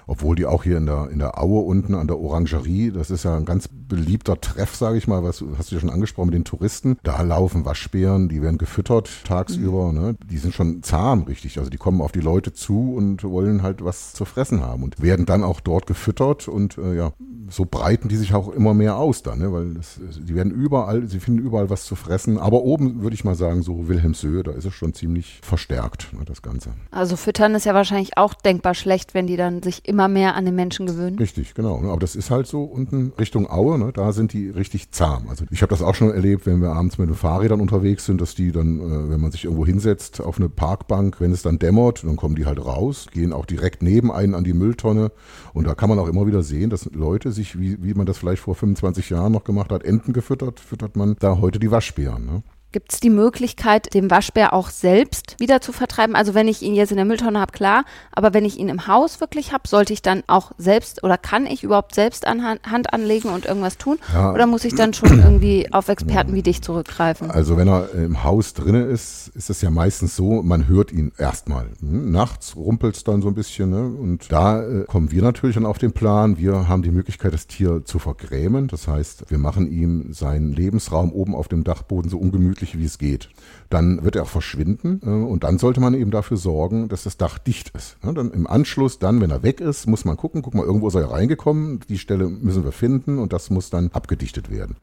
Obwohl 0.08 0.36
die 0.36 0.46
auch 0.46 0.64
hier 0.64 0.78
in 0.78 0.86
der, 0.86 1.10
in 1.10 1.20
der 1.20 1.42
Aue 1.42 1.62
unten 1.62 1.96
an 1.96 2.08
der 2.08 2.20
Orangerie, 2.20 2.92
das 2.92 3.10
ist 3.10 3.24
ja 3.24 3.36
ein 3.36 3.46
ganz 3.46 3.68
beliebter 3.68 4.40
Treff, 4.40 4.76
sage 4.76 4.98
ich 4.98 5.08
mal, 5.08 5.24
was 5.24 5.44
hast 5.58 5.72
du 5.72 5.76
ja 5.76 5.82
schon 5.82 5.90
angesprochen 5.90 6.28
mit 6.28 6.36
den 6.36 6.46
Touristen. 6.46 6.98
Da 7.04 7.22
laufen 7.22 7.66
Waschbären, 7.66 8.30
die 8.30 8.42
werden 8.42 8.58
gefüttert 8.58 9.10
tagsüber, 9.26 9.92
ne? 9.92 10.16
Die 10.26 10.38
sind 10.38 10.54
schon 10.54 10.84
zahm, 10.84 11.24
richtig. 11.24 11.58
Also 11.58 11.70
die 11.70 11.78
kommen 11.78 12.02
auf 12.02 12.12
die 12.12 12.22
Leute 12.22 12.54
zu 12.54 12.94
und 12.96 13.24
wollen 13.24 13.64
halt 13.64 13.84
was 13.84 14.14
zu 14.14 14.26
fressen 14.26 14.62
haben 14.62 14.84
und 14.84 15.02
werden 15.02 15.26
dann 15.26 15.44
auch 15.44 15.60
dort 15.60 15.88
gefüttert 15.88 16.48
und 16.48 16.78
äh, 16.78 16.96
ja, 16.96 17.12
so 17.50 17.66
breiten 17.66 18.10
die 18.10 18.16
sich 18.16 18.34
auch 18.34 18.50
immer 18.50 18.74
mehr 18.74 18.98
aus 18.98 19.24
dann, 19.24 19.40
ne? 19.40 19.52
weil 19.52 19.74
das, 19.74 20.00
die 20.20 20.36
werden 20.36 20.52
überall, 20.52 21.08
sie 21.08 21.20
finden 21.20 21.42
überall 21.42 21.70
was 21.70 21.86
zu 21.86 21.96
fressen. 21.96 22.38
Aber 22.38 22.64
oben 22.64 23.02
würde 23.02 23.14
ich 23.14 23.24
mal 23.24 23.36
sagen, 23.36 23.62
so 23.62 23.88
Wilhelmshöhe, 23.88 24.44
da 24.44 24.52
ist 24.52 24.66
es 24.66 24.74
schon 24.74 24.94
ziemlich 24.94 25.40
verstärkt, 25.44 26.14
ne, 26.14 26.26
das 26.26 26.42
Ganze. 26.42 26.72
Also 26.92 27.16
füttern 27.16 27.54
ist 27.56 27.66
ja 27.66 27.74
wahrscheinlich 27.74 28.18
auch 28.18 28.34
denkbar 28.34 28.74
schlecht, 28.74 29.14
wenn 29.14 29.28
die 29.28 29.38
dann 29.38 29.62
sich 29.62 29.88
immer 29.88 30.08
mehr 30.08 30.36
an 30.36 30.46
den 30.46 30.56
Menschen 30.56 30.86
gewöhnen. 30.86 31.18
Richtig, 31.18 31.54
genau. 31.54 31.80
ne. 31.82 31.90
Aber 31.90 32.00
das 32.00 32.16
ist 32.16 32.32
halt 32.32 32.48
so 32.48 32.64
unten 32.64 33.14
Richtung 33.20 33.50
Aue, 33.50 33.78
ne, 33.78 33.92
da 33.94 34.12
sind 34.12 34.34
die 34.34 34.50
richtig 34.50 34.92
zahm. 34.92 35.28
Also 35.30 35.46
ich 35.52 35.62
habe 35.62 35.70
das 35.70 35.82
auch 35.82 35.96
schon 35.96 36.12
erlebt, 36.12 36.46
wenn 36.46 36.62
wir 36.62 36.72
abends 36.72 36.98
mit 36.98 37.10
den 37.10 37.16
Fahrrädern 37.16 37.62
unterwegs 37.62 38.06
sind, 38.06 38.22
dass 38.22 38.36
die 38.36 38.52
dann, 38.52 38.80
äh, 38.80 39.10
wenn 39.10 39.22
man 39.22 39.32
sich 39.32 39.46
irgendwo 39.46 39.66
hinsetzt 39.66 40.22
auf 40.22 40.38
eine 40.38 40.50
Parkbank, 40.50 41.20
wenn 41.20 41.32
es 41.32 41.44
dann 41.44 41.60
dämmert, 41.60 42.04
dann 42.04 42.16
kommen 42.16 42.36
die 42.36 42.46
halt 42.46 42.64
raus, 42.64 43.08
gehen 43.12 43.34
auch 43.34 43.46
direkt 43.46 43.84
neben 43.84 44.12
einen 44.12 44.34
an 44.34 44.44
die 44.44 44.54
Mülltonne. 44.54 45.12
Und 45.54 45.68
da 45.68 45.76
kann 45.76 45.90
man 45.90 46.00
auch 46.00 46.08
immer 46.08 46.28
wieder 46.28 46.44
sehen, 46.44 46.70
dass 46.70 46.90
Leute 46.94 47.32
sich, 47.36 47.60
wie, 47.60 47.84
wie 47.84 47.94
man 47.94 48.06
das 48.06 48.18
vielleicht 48.18 48.42
vor 48.42 48.56
25 48.56 49.12
Jahren 49.12 49.32
noch 49.32 49.44
gemacht 49.44 49.72
hat, 49.72 49.84
Enten 49.84 50.14
gefüttert, 50.14 50.60
füttert 50.60 50.96
man 50.96 51.16
da 51.20 51.38
heute 51.40 51.60
die 51.60 51.72
Waschbären. 51.72 52.26
Ne? 52.26 52.44
Gibt 52.76 52.92
es 52.92 53.00
die 53.00 53.10
Möglichkeit, 53.10 53.94
den 53.94 54.12
Waschbär 54.12 54.52
auch 54.52 54.70
selbst 54.70 55.40
wieder 55.40 55.62
zu 55.62 55.72
vertreiben? 55.72 56.14
Also 56.14 56.34
wenn 56.34 56.50
ich 56.50 56.62
ihn 56.62 56.76
jetzt 56.76 56.90
in 56.90 56.98
der 56.98 57.06
Mülltonne 57.06 57.40
habe, 57.40 57.54
klar, 57.54 57.86
aber 58.12 58.34
wenn 58.34 58.44
ich 58.44 58.60
ihn 58.60 58.68
im 58.68 58.86
Haus 58.86 59.22
wirklich 59.22 59.54
habe, 59.54 59.66
sollte 59.66 59.94
ich 59.94 60.02
dann 60.02 60.24
auch 60.28 60.52
selbst 60.58 61.02
oder 61.02 61.18
kann 61.18 61.46
ich 61.46 61.64
überhaupt 61.64 61.96
selbst 61.96 62.28
an 62.28 62.44
Hand, 62.44 62.92
anlegen 62.92 63.30
und 63.30 63.46
irgendwas 63.46 63.78
tun? 63.78 63.98
Ja. 64.12 64.34
Oder 64.34 64.46
muss 64.46 64.66
ich 64.66 64.76
dann 64.76 64.94
schon 64.94 65.20
irgendwie 65.20 65.72
auf 65.72 65.88
Experten 65.88 66.34
wie 66.34 66.42
dich 66.42 66.64
zurückgreifen? 66.64 67.32
Also 67.32 67.56
wenn 67.56 67.70
er 67.70 67.94
im 67.94 68.26
Haus 68.26 68.54
drinne 68.54 68.84
ist, 68.84 69.30
ist 69.30 69.50
es 69.50 69.62
ja 69.62 69.70
meistens 69.70 70.18
so, 70.18 70.44
man 70.44 70.68
hört 70.68 70.92
ihn 70.92 71.14
erstmal. 71.18 71.68
Hm, 71.80 72.12
Nachts 72.12 72.58
rumpelt 72.58 72.98
es 72.98 73.06
dann 73.06 73.22
so 73.22 73.30
ein 73.30 73.36
bisschen. 73.36 73.70
Ne? 73.70 73.86
Und 73.86 74.34
da 74.34 74.62
äh, 74.62 74.84
kommen 74.84 75.12
wir 75.12 75.22
natürlich 75.22 75.56
dann 75.56 75.66
auf 75.66 75.78
den 75.78 75.94
Plan. 75.94 76.38
Wir 76.38 76.68
haben 76.68 76.82
die 76.82 76.92
Möglichkeit, 76.92 77.34
das 77.34 77.48
Tier 77.48 77.86
zu 77.86 78.00
vergrämen. 78.00 78.68
Das 78.68 78.90
heißt, 78.90 79.32
wir 79.32 79.38
machen 79.38 79.72
ihm 79.72 80.12
seinen 80.12 80.52
Lebensraum 80.52 81.14
oben 81.14 81.36
auf 81.36 81.48
dem 81.48 81.64
Dachboden 81.64 82.12
so 82.12 82.18
ungemütlich, 82.18 82.65
wie 82.74 82.86
es 82.86 82.98
geht. 82.98 83.30
Dann 83.70 84.04
wird 84.04 84.16
er 84.16 84.24
auch 84.24 84.30
verschwinden 84.30 85.02
äh, 85.04 85.10
und 85.10 85.44
dann 85.44 85.58
sollte 85.58 85.80
man 85.80 85.94
eben 85.94 86.12
dafür 86.12 86.38
sorgen, 86.38 86.90
dass 86.90 87.04
das 87.04 87.18
Dach 87.18 87.38
dicht 87.38 87.70
ist. 87.76 88.04
Ne? 88.04 88.14
Dann 88.14 88.32
im 88.32 88.48
Anschluss, 88.48 89.00
dann, 89.00 89.22
wenn 89.22 89.32
er 89.32 89.44
weg 89.44 89.62
ist, 89.62 89.88
muss 89.88 90.06
man 90.06 90.18
gucken, 90.18 90.42
guck 90.42 90.56
mal, 90.56 90.66
irgendwo 90.66 90.88
ist 90.88 90.96
er 90.96 91.12
reingekommen. 91.12 91.82
Die 91.88 92.00
Stelle 92.00 92.28
müssen 92.28 92.64
wir 92.64 92.72
finden 92.72 93.20
und 93.20 93.34
das 93.34 93.50
muss 93.50 93.70
dann 93.70 93.92
abgedichtet 93.92 94.50
werden. 94.50 94.78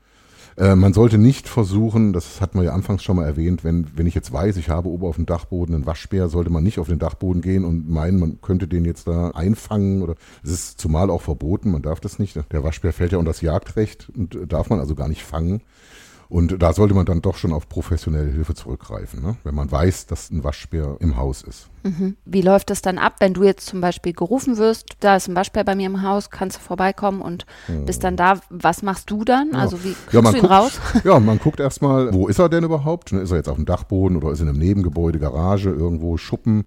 Äh, 0.56 0.74
man 0.74 0.92
sollte 0.92 1.18
nicht 1.18 1.48
versuchen, 1.48 2.12
das 2.12 2.40
hat 2.40 2.54
man 2.54 2.64
ja 2.64 2.72
anfangs 2.72 3.02
schon 3.02 3.16
mal 3.16 3.24
erwähnt, 3.24 3.64
wenn, 3.64 3.86
wenn 3.96 4.06
ich 4.06 4.14
jetzt 4.14 4.32
weiß, 4.32 4.56
ich 4.56 4.68
habe 4.68 4.88
oben 4.88 5.06
auf 5.06 5.16
dem 5.16 5.26
Dachboden 5.26 5.74
einen 5.74 5.86
Waschbär, 5.86 6.28
sollte 6.28 6.50
man 6.50 6.62
nicht 6.62 6.78
auf 6.78 6.88
den 6.88 6.98
Dachboden 6.98 7.40
gehen 7.40 7.64
und 7.64 7.88
meinen, 7.88 8.20
man 8.20 8.40
könnte 8.42 8.68
den 8.68 8.84
jetzt 8.84 9.06
da 9.06 9.30
einfangen 9.30 10.02
oder 10.02 10.14
es 10.44 10.50
ist 10.50 10.80
zumal 10.80 11.10
auch 11.10 11.22
verboten, 11.22 11.70
man 11.70 11.82
darf 11.82 12.00
das 12.00 12.18
nicht. 12.18 12.38
Der 12.52 12.64
Waschbär 12.64 12.92
fällt 12.92 13.12
ja 13.12 13.18
unter 13.18 13.30
das 13.30 13.40
Jagdrecht 13.40 14.10
und 14.14 14.38
darf 14.48 14.68
man 14.68 14.78
also 14.78 14.94
gar 14.94 15.08
nicht 15.08 15.22
fangen. 15.22 15.62
Und 16.32 16.62
da 16.62 16.72
sollte 16.72 16.94
man 16.94 17.04
dann 17.04 17.20
doch 17.20 17.36
schon 17.36 17.52
auf 17.52 17.68
professionelle 17.68 18.30
Hilfe 18.30 18.54
zurückgreifen, 18.54 19.20
ne? 19.22 19.36
wenn 19.44 19.54
man 19.54 19.70
weiß, 19.70 20.06
dass 20.06 20.30
ein 20.30 20.42
Waschbär 20.42 20.96
im 21.00 21.18
Haus 21.18 21.42
ist. 21.42 21.68
Mhm. 21.82 22.16
Wie 22.24 22.40
läuft 22.40 22.70
das 22.70 22.80
dann 22.80 22.96
ab, 22.96 23.16
wenn 23.18 23.34
du 23.34 23.42
jetzt 23.42 23.66
zum 23.66 23.82
Beispiel 23.82 24.14
gerufen 24.14 24.56
wirst, 24.56 24.96
da 25.00 25.16
ist 25.16 25.28
ein 25.28 25.36
Waschbär 25.36 25.62
bei 25.62 25.74
mir 25.74 25.84
im 25.84 26.00
Haus, 26.00 26.30
kannst 26.30 26.56
du 26.56 26.62
vorbeikommen 26.62 27.20
und 27.20 27.44
bist 27.84 28.02
dann 28.02 28.16
da, 28.16 28.40
was 28.48 28.80
machst 28.82 29.10
du 29.10 29.26
dann? 29.26 29.54
Also 29.54 29.84
wie 29.84 29.92
kriegst 29.92 30.14
Ja, 30.14 30.22
man 30.22 30.32
du 30.32 30.38
ihn 30.38 30.40
guckt, 30.40 30.54
raus? 30.54 30.80
Ja, 31.04 31.20
man 31.20 31.38
guckt 31.38 31.60
erstmal, 31.60 32.14
wo 32.14 32.28
ist 32.28 32.38
er 32.38 32.48
denn 32.48 32.64
überhaupt? 32.64 33.12
Ne, 33.12 33.20
Ist 33.20 33.30
er 33.30 33.36
jetzt 33.36 33.50
auf 33.50 33.56
dem 33.56 33.66
Dachboden 33.66 34.16
oder 34.16 34.30
ist 34.30 34.38
er 34.40 34.44
in 34.44 34.48
einem 34.48 34.58
Nebengebäude, 34.58 35.18
Garage, 35.18 35.68
irgendwo, 35.68 36.16
Schuppen? 36.16 36.64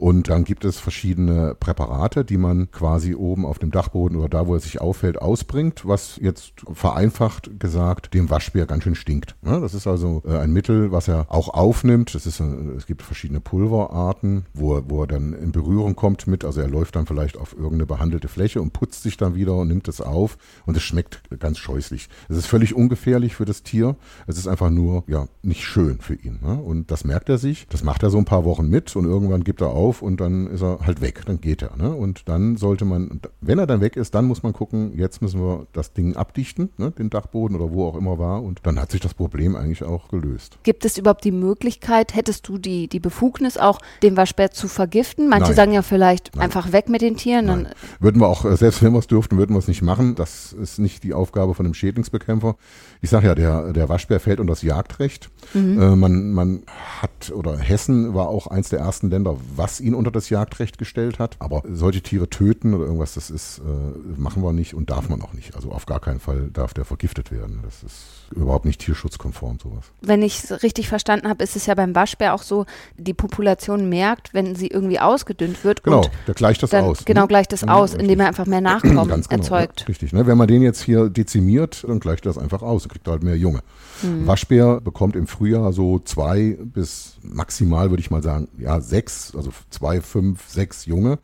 Und 0.00 0.30
dann 0.30 0.44
gibt 0.44 0.64
es 0.64 0.78
verschiedene 0.78 1.54
Präparate, 1.60 2.24
die 2.24 2.38
man 2.38 2.70
quasi 2.70 3.14
oben 3.14 3.44
auf 3.44 3.58
dem 3.58 3.70
Dachboden 3.70 4.16
oder 4.16 4.30
da, 4.30 4.46
wo 4.46 4.54
er 4.54 4.60
sich 4.60 4.80
auffällt, 4.80 5.20
ausbringt, 5.20 5.86
was 5.86 6.16
jetzt 6.16 6.54
vereinfacht 6.72 7.60
gesagt 7.60 8.14
dem 8.14 8.30
Waschbär 8.30 8.64
ganz 8.64 8.84
schön 8.84 8.94
stinkt. 8.94 9.36
Das 9.42 9.74
ist 9.74 9.86
also 9.86 10.22
äh, 10.26 10.38
ein 10.38 10.54
Mittel, 10.54 10.90
was 10.90 11.06
er 11.06 11.26
auch 11.28 11.50
aufnimmt. 11.50 12.14
Das 12.14 12.24
ist, 12.24 12.40
äh, 12.40 12.44
es 12.78 12.86
gibt 12.86 13.02
verschiedene 13.02 13.40
Pulverarten, 13.40 14.46
wo 14.54 14.76
er, 14.76 14.88
wo 14.88 15.02
er 15.02 15.06
dann 15.06 15.34
in 15.34 15.52
Berührung 15.52 15.96
kommt 15.96 16.26
mit. 16.26 16.46
Also 16.46 16.62
er 16.62 16.68
läuft 16.68 16.96
dann 16.96 17.04
vielleicht 17.04 17.36
auf 17.36 17.52
irgendeine 17.52 17.84
behandelte 17.84 18.28
Fläche 18.28 18.62
und 18.62 18.72
putzt 18.72 19.02
sich 19.02 19.18
dann 19.18 19.34
wieder 19.34 19.54
und 19.54 19.68
nimmt 19.68 19.86
es 19.86 20.00
auf 20.00 20.38
und 20.64 20.78
es 20.78 20.82
schmeckt 20.82 21.20
ganz 21.40 21.58
scheußlich. 21.58 22.08
Es 22.30 22.38
ist 22.38 22.46
völlig 22.46 22.74
ungefährlich 22.74 23.36
für 23.36 23.44
das 23.44 23.64
Tier. 23.64 23.96
Es 24.26 24.38
ist 24.38 24.48
einfach 24.48 24.70
nur 24.70 25.04
ja 25.08 25.26
nicht 25.42 25.62
schön 25.66 26.00
für 26.00 26.14
ihn. 26.14 26.38
Ne? 26.42 26.54
Und 26.54 26.90
das 26.90 27.04
merkt 27.04 27.28
er 27.28 27.36
sich. 27.36 27.66
Das 27.68 27.84
macht 27.84 28.02
er 28.02 28.08
so 28.08 28.16
ein 28.16 28.24
paar 28.24 28.46
Wochen 28.46 28.66
mit 28.66 28.96
und 28.96 29.04
irgendwann 29.04 29.44
gibt 29.44 29.60
er 29.60 29.68
auf 29.68 29.89
auf 29.90 30.02
und 30.02 30.20
dann 30.20 30.46
ist 30.46 30.62
er 30.62 30.78
halt 30.86 31.00
weg, 31.00 31.22
dann 31.26 31.40
geht 31.40 31.62
er. 31.62 31.76
Ne? 31.76 31.92
Und 31.92 32.28
dann 32.28 32.56
sollte 32.56 32.84
man, 32.84 33.20
wenn 33.40 33.58
er 33.58 33.66
dann 33.66 33.80
weg 33.80 33.96
ist, 33.96 34.14
dann 34.14 34.24
muss 34.24 34.42
man 34.42 34.52
gucken, 34.52 34.96
jetzt 34.96 35.20
müssen 35.20 35.40
wir 35.40 35.66
das 35.72 35.92
Ding 35.92 36.16
abdichten, 36.16 36.70
ne? 36.78 36.92
den 36.92 37.10
Dachboden 37.10 37.56
oder 37.56 37.72
wo 37.72 37.86
auch 37.86 37.96
immer 37.96 38.18
war. 38.18 38.42
Und 38.42 38.60
dann 38.62 38.78
hat 38.78 38.92
sich 38.92 39.00
das 39.00 39.14
Problem 39.14 39.56
eigentlich 39.56 39.82
auch 39.82 40.08
gelöst. 40.08 40.58
Gibt 40.62 40.84
es 40.84 40.96
überhaupt 40.96 41.24
die 41.24 41.32
Möglichkeit, 41.32 42.14
hättest 42.14 42.46
du 42.46 42.58
die, 42.58 42.86
die 42.86 43.00
Befugnis 43.00 43.56
auch, 43.58 43.80
den 44.02 44.16
Waschbär 44.16 44.52
zu 44.52 44.68
vergiften? 44.68 45.28
Manche 45.28 45.46
Nein. 45.46 45.56
sagen 45.56 45.72
ja 45.72 45.82
vielleicht 45.82 46.34
Nein. 46.34 46.44
einfach 46.44 46.72
weg 46.72 46.88
mit 46.88 47.02
den 47.02 47.16
Tieren. 47.16 47.46
Nein. 47.46 47.68
Würden 47.98 48.20
wir 48.20 48.28
auch, 48.28 48.44
äh, 48.44 48.56
selbst 48.56 48.82
wenn 48.82 48.92
wir 48.92 49.00
es 49.00 49.08
dürften, 49.08 49.38
würden 49.38 49.54
wir 49.54 49.58
es 49.58 49.68
nicht 49.68 49.82
machen. 49.82 50.14
Das 50.14 50.52
ist 50.52 50.78
nicht 50.78 51.02
die 51.02 51.14
Aufgabe 51.14 51.54
von 51.54 51.66
einem 51.66 51.74
Schädlingsbekämpfer. 51.74 52.54
Ich 53.02 53.10
sage 53.10 53.26
ja, 53.26 53.34
der, 53.34 53.72
der 53.72 53.88
Waschbär 53.88 54.20
fällt 54.20 54.38
unter 54.38 54.52
das 54.52 54.62
Jagdrecht. 54.62 55.30
Mhm. 55.54 55.82
Äh, 55.82 55.96
man, 55.96 56.32
man 56.32 56.62
hat, 57.00 57.32
oder 57.34 57.58
Hessen 57.58 58.14
war 58.14 58.28
auch 58.28 58.46
eins 58.46 58.68
der 58.68 58.80
ersten 58.80 59.10
Länder, 59.10 59.36
was 59.56 59.79
ihn 59.80 59.94
unter 59.94 60.10
das 60.10 60.30
Jagdrecht 60.30 60.78
gestellt 60.78 61.18
hat. 61.18 61.36
Aber 61.38 61.62
solche 61.70 62.02
Tiere 62.02 62.28
töten 62.28 62.74
oder 62.74 62.84
irgendwas, 62.84 63.14
das 63.14 63.30
ist, 63.30 63.58
äh, 63.58 64.20
machen 64.20 64.42
wir 64.42 64.52
nicht 64.52 64.74
und 64.74 64.90
darf 64.90 65.08
man 65.08 65.22
auch 65.22 65.32
nicht. 65.32 65.54
Also 65.56 65.72
auf 65.72 65.86
gar 65.86 66.00
keinen 66.00 66.20
Fall 66.20 66.50
darf 66.52 66.74
der 66.74 66.84
vergiftet 66.84 67.30
werden. 67.30 67.60
Das 67.64 67.82
ist 67.82 68.32
überhaupt 68.34 68.64
nicht 68.64 68.80
tierschutzkonform, 68.80 69.58
sowas. 69.62 69.86
wenn 70.00 70.22
ich 70.22 70.44
es 70.44 70.62
richtig 70.62 70.88
verstanden 70.88 71.28
habe, 71.28 71.42
ist 71.42 71.56
es 71.56 71.66
ja 71.66 71.74
beim 71.74 71.94
Waschbär 71.94 72.34
auch 72.34 72.42
so, 72.42 72.66
die 72.96 73.14
Population 73.14 73.88
merkt, 73.88 74.34
wenn 74.34 74.54
sie 74.54 74.68
irgendwie 74.68 75.00
ausgedünnt 75.00 75.64
wird. 75.64 75.82
Genau, 75.82 76.02
der 76.26 76.34
gleicht 76.34 76.62
das 76.62 76.70
dann, 76.70 76.84
aus. 76.84 77.04
Genau, 77.04 77.22
ne? 77.22 77.28
gleicht 77.28 77.52
das 77.52 77.62
Ja, 77.62 77.74
aus, 77.74 77.90
richtig. 77.90 78.02
indem 78.02 78.20
er 78.20 78.28
einfach 78.28 78.46
mehr 78.46 78.60
Nachkommen 78.60 79.08
genau, 79.08 79.26
erzeugt. 79.28 79.80
Ja, 79.80 79.86
richtig. 79.86 80.12
Ne? 80.12 80.26
Wenn 80.26 80.38
man 80.38 80.48
den 80.48 80.62
jetzt 80.62 80.82
hier 80.82 81.08
dezimiert, 81.10 81.84
dann 81.86 82.00
gleicht 82.00 82.26
das 82.26 82.38
einfach 82.38 82.62
aus. 82.62 82.82
Dann 82.82 82.90
kriegt 82.92 83.06
er 83.08 83.12
halt 83.12 83.22
mehr 83.22 83.36
Junge. 83.36 83.60
Mhm. 84.02 84.26
Waschbär 84.26 84.80
bekommt 84.80 85.16
im 85.16 85.26
Frühjahr 85.26 85.72
so 85.72 85.98
zwei 85.98 86.56
bis 86.62 87.18
maximal, 87.22 87.90
würde 87.90 88.00
ich 88.00 88.10
mal 88.10 88.22
sagen, 88.22 88.48
ja, 88.58 88.80
sechs, 88.80 89.34
also 89.34 89.50
zwei, 89.70 90.00
fünf, 90.00 90.48
sechs 90.48 90.86
Junge. 90.86 91.18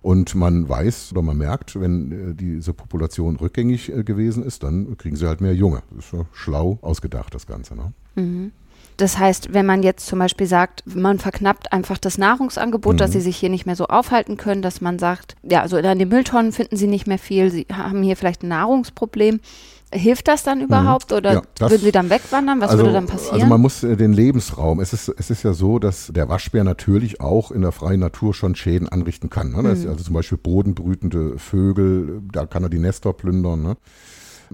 Und 0.00 0.34
man 0.34 0.68
weiß 0.68 1.12
oder 1.12 1.22
man 1.22 1.38
merkt, 1.38 1.80
wenn 1.80 2.12
äh, 2.12 2.34
diese 2.34 2.74
Population 2.74 3.36
rückgängig 3.36 3.90
äh, 3.90 4.04
gewesen 4.04 4.44
ist, 4.44 4.62
dann 4.62 4.98
kriegen 4.98 5.16
sie 5.16 5.26
halt 5.26 5.40
mehr 5.40 5.54
Junge. 5.54 5.82
Das 5.96 6.04
ist 6.06 6.12
ja 6.12 6.26
schlau 6.32 6.78
ausgedacht, 6.82 7.34
das 7.34 7.46
Ganze. 7.46 7.74
Ne? 7.74 8.50
Das 8.98 9.18
heißt, 9.18 9.54
wenn 9.54 9.66
man 9.66 9.82
jetzt 9.82 10.06
zum 10.06 10.18
Beispiel 10.18 10.46
sagt, 10.46 10.84
man 10.86 11.18
verknappt 11.18 11.72
einfach 11.72 11.98
das 11.98 12.16
Nahrungsangebot, 12.18 12.94
Mhm. 12.94 12.98
dass 12.98 13.12
sie 13.12 13.20
sich 13.20 13.36
hier 13.36 13.48
nicht 13.48 13.66
mehr 13.66 13.76
so 13.76 13.86
aufhalten 13.86 14.36
können, 14.36 14.62
dass 14.62 14.80
man 14.80 14.98
sagt, 14.98 15.36
ja, 15.42 15.62
also 15.62 15.78
an 15.78 15.98
den 15.98 16.08
Mülltonnen 16.08 16.52
finden 16.52 16.76
sie 16.76 16.86
nicht 16.86 17.06
mehr 17.06 17.18
viel, 17.18 17.50
sie 17.50 17.66
haben 17.72 18.02
hier 18.02 18.16
vielleicht 18.16 18.42
ein 18.42 18.48
Nahrungsproblem. 18.48 19.40
Hilft 19.96 20.26
das 20.28 20.42
dann 20.42 20.60
überhaupt 20.60 21.12
oder 21.12 21.30
Mhm. 21.30 21.36
Ja, 21.36 21.42
das- 21.58 21.70
würden 21.70 21.82
sie 21.84 21.92
dann 21.92 22.10
wegwandern? 22.10 22.60
Was 22.60 22.72
würde 22.76 22.92
dann 22.92 23.06
passieren? 23.06 23.34
Also 23.34 23.46
man 23.46 23.60
muss 23.60 23.82
äh, 23.84 23.96
den 23.96 24.12
Lebensraum, 24.12 24.80
es 24.80 24.92
ist, 24.92 25.08
es 25.08 25.30
ist 25.30 25.44
ja 25.44 25.52
so, 25.52 25.78
dass 25.78 26.08
der 26.12 26.28
Waschbär 26.28 26.64
natürlich 26.64 27.20
auch 27.20 27.50
in 27.52 27.62
der 27.62 27.70
freien 27.72 28.00
Natur 28.00 28.34
schon 28.34 28.54
Schäden 28.56 28.88
anrichten 28.88 29.30
kann. 29.30 29.52
Ne? 29.52 29.70
Ist 29.70 29.86
also 29.86 30.02
zum 30.02 30.14
Beispiel 30.14 30.36
bodenbrütende 30.38 31.38
Vögel, 31.38 32.22
da 32.32 32.44
kann 32.46 32.64
er 32.64 32.68
die 32.70 32.78
Nester 32.80 33.12
plündern. 33.12 33.62
Ne? 33.62 33.76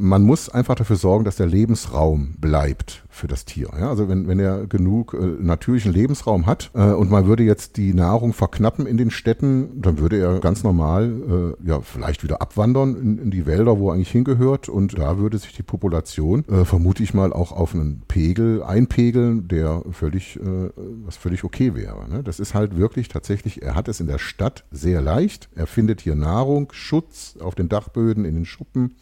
Man 0.02 0.22
muss 0.22 0.48
einfach 0.48 0.76
dafür 0.76 0.96
sorgen, 0.96 1.26
dass 1.26 1.36
der 1.36 1.46
Lebensraum 1.46 2.34
bleibt 2.38 3.02
für 3.10 3.28
das 3.28 3.44
Tier. 3.44 3.68
Ja? 3.78 3.90
Also 3.90 4.08
wenn, 4.08 4.28
wenn 4.28 4.38
er 4.38 4.66
genug 4.66 5.12
äh, 5.12 5.18
natürlichen 5.42 5.92
Lebensraum 5.92 6.46
hat 6.46 6.70
äh, 6.72 6.92
und 6.92 7.10
man 7.10 7.26
würde 7.26 7.42
jetzt 7.42 7.76
die 7.76 7.92
Nahrung 7.92 8.32
verknappen 8.32 8.86
in 8.86 8.96
den 8.96 9.10
Städten, 9.10 9.82
dann 9.82 9.98
würde 9.98 10.18
er 10.18 10.38
ganz 10.40 10.62
normal 10.62 11.56
äh, 11.62 11.68
ja 11.68 11.82
vielleicht 11.82 12.22
wieder 12.22 12.40
abwandern 12.40 12.96
in, 12.96 13.18
in 13.18 13.30
die 13.30 13.44
Wälder, 13.44 13.78
wo 13.78 13.90
er 13.90 13.94
eigentlich 13.94 14.10
hingehört 14.10 14.70
und 14.70 14.98
da 14.98 15.18
würde 15.18 15.36
sich 15.36 15.52
die 15.52 15.62
Population 15.62 16.46
äh, 16.48 16.64
vermute 16.64 17.02
ich 17.02 17.12
mal 17.12 17.34
auch 17.34 17.52
auf 17.52 17.74
einen 17.74 18.02
Pegel 18.08 18.62
einpegeln, 18.62 19.48
der 19.48 19.82
völlig 19.90 20.36
äh, 20.36 20.70
was 21.04 21.18
völlig 21.18 21.44
okay 21.44 21.74
wäre. 21.74 22.08
Ne? 22.08 22.22
Das 22.22 22.40
ist 22.40 22.54
halt 22.54 22.74
wirklich 22.74 23.08
tatsächlich, 23.08 23.60
er 23.60 23.74
hat 23.74 23.86
es 23.86 24.00
in 24.00 24.06
der 24.06 24.18
Stadt 24.18 24.64
sehr 24.70 25.02
leicht. 25.02 25.50
Er 25.54 25.66
findet 25.66 26.00
hier 26.00 26.14
Nahrung, 26.14 26.68
Schutz 26.72 27.36
auf 27.38 27.54
den 27.54 27.68
Dachböden, 27.68 28.24
in 28.24 28.34
den 28.34 28.46
Schuppen. 28.46 28.94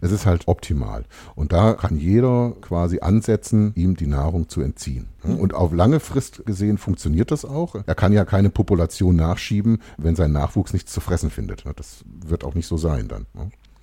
Es 0.00 0.12
ist 0.12 0.26
halt 0.26 0.48
optimal. 0.48 1.04
Und 1.34 1.52
da 1.52 1.74
kann 1.74 1.98
jeder 1.98 2.54
quasi 2.60 3.00
ansetzen, 3.00 3.72
ihm 3.74 3.96
die 3.96 4.06
Nahrung 4.06 4.48
zu 4.48 4.60
entziehen. 4.60 5.08
Und 5.22 5.54
auf 5.54 5.72
lange 5.72 6.00
Frist 6.00 6.46
gesehen 6.46 6.78
funktioniert 6.78 7.30
das 7.30 7.44
auch. 7.44 7.74
Er 7.86 7.94
kann 7.94 8.12
ja 8.12 8.24
keine 8.24 8.50
Population 8.50 9.16
nachschieben, 9.16 9.82
wenn 9.96 10.16
sein 10.16 10.32
Nachwuchs 10.32 10.72
nichts 10.72 10.92
zu 10.92 11.00
fressen 11.00 11.30
findet. 11.30 11.64
Das 11.76 12.04
wird 12.06 12.44
auch 12.44 12.54
nicht 12.54 12.66
so 12.66 12.76
sein 12.76 13.08
dann. 13.08 13.26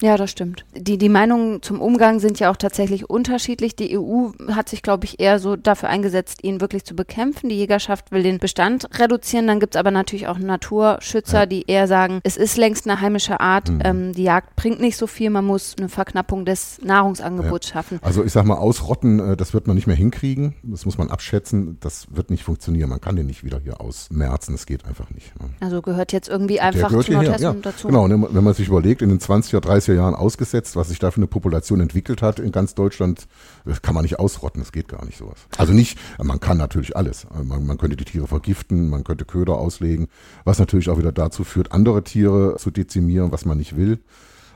Ja, 0.01 0.17
das 0.17 0.31
stimmt. 0.31 0.65
Die, 0.75 0.97
die 0.97 1.07
Meinungen 1.07 1.61
zum 1.61 1.79
Umgang 1.79 2.19
sind 2.19 2.39
ja 2.39 2.51
auch 2.51 2.57
tatsächlich 2.57 3.09
unterschiedlich. 3.09 3.75
Die 3.77 3.97
EU 3.97 4.31
hat 4.49 4.67
sich, 4.67 4.81
glaube 4.81 5.05
ich, 5.05 5.19
eher 5.21 5.39
so 5.39 5.55
dafür 5.55 5.87
eingesetzt, 5.87 6.43
ihn 6.43 6.59
wirklich 6.59 6.83
zu 6.83 6.95
bekämpfen. 6.95 7.47
Die 7.49 7.55
Jägerschaft 7.55 8.11
will 8.11 8.21
den 8.21 8.39
Bestand 8.39 8.87
reduzieren. 8.99 9.47
Dann 9.47 9.61
gibt's 9.61 9.77
aber 9.77 9.91
natürlich 9.91 10.27
auch 10.27 10.37
Naturschützer, 10.37 11.45
die 11.45 11.63
eher 11.67 11.87
sagen, 11.87 12.19
es 12.23 12.35
ist 12.35 12.57
längst 12.57 12.87
eine 12.89 12.99
heimische 12.99 13.39
Art. 13.39 13.69
Mhm. 13.69 13.81
Ähm, 13.83 14.13
die 14.13 14.23
Jagd 14.23 14.55
bringt 14.57 14.81
nicht 14.81 14.97
so 14.97 15.07
viel. 15.07 15.29
Man 15.29 15.45
muss 15.45 15.75
eine 15.77 15.87
Verknappung 15.87 16.43
des 16.43 16.79
Nahrungsangebots 16.83 17.69
schaffen. 17.69 17.99
Also 18.01 18.23
ich 18.23 18.33
sag 18.33 18.45
mal, 18.45 18.57
ausrotten, 18.57 19.19
äh, 19.19 19.37
das 19.37 19.53
wird 19.53 19.65
man 19.67 19.75
nicht 19.75 19.87
mehr 19.87 19.95
hinkriegen. 19.95 20.55
Das 20.63 20.85
muss 20.85 20.97
man 20.97 21.09
abschätzen. 21.09 21.77
Das 21.79 22.07
wird 22.09 22.31
nicht 22.31 22.43
funktionieren. 22.43 22.89
Man 22.89 22.99
kann 22.99 23.15
den 23.15 23.27
nicht 23.27 23.45
wieder 23.45 23.59
hier 23.59 23.79
ausmerzen. 23.79 24.51
Das 24.51 24.65
geht 24.65 24.85
einfach 24.85 25.09
nicht. 25.11 25.39
ne? 25.39 25.51
Also 25.61 25.81
gehört 25.81 26.11
jetzt 26.11 26.27
irgendwie 26.27 26.59
einfach 26.59 26.89
zu 26.89 27.11
Nordhessen 27.13 27.43
ja. 27.43 27.55
dazu. 27.61 27.87
Genau, 27.87 28.09
ne, 28.09 28.27
wenn 28.29 28.43
man 28.43 28.53
sich 28.53 28.67
überlegt, 28.67 29.01
in 29.01 29.09
den 29.09 29.19
20er, 29.19 29.61
30er 29.85 29.95
Jahren 29.95 30.15
ausgesetzt, 30.15 30.75
was 30.75 30.89
sich 30.89 30.99
da 30.99 31.11
für 31.11 31.17
eine 31.17 31.27
Population 31.27 31.79
entwickelt 31.79 32.21
hat 32.21 32.39
in 32.39 32.51
ganz 32.51 32.75
Deutschland, 32.75 33.27
das 33.65 33.81
kann 33.81 33.95
man 33.95 34.03
nicht 34.03 34.19
ausrotten, 34.19 34.61
das 34.61 34.71
geht 34.71 34.87
gar 34.87 35.05
nicht 35.05 35.17
sowas. 35.17 35.47
Also 35.57 35.73
nicht, 35.73 35.97
man 36.21 36.39
kann 36.39 36.57
natürlich 36.57 36.95
alles. 36.95 37.27
Man, 37.43 37.65
man 37.65 37.77
könnte 37.77 37.95
die 37.95 38.05
Tiere 38.05 38.27
vergiften, 38.27 38.89
man 38.89 39.03
könnte 39.03 39.25
Köder 39.25 39.57
auslegen, 39.57 40.07
was 40.43 40.59
natürlich 40.59 40.89
auch 40.89 40.97
wieder 40.97 41.11
dazu 41.11 41.43
führt, 41.43 41.71
andere 41.71 42.03
Tiere 42.03 42.55
zu 42.57 42.71
dezimieren, 42.71 43.31
was 43.31 43.45
man 43.45 43.57
nicht 43.57 43.75
will. 43.75 43.99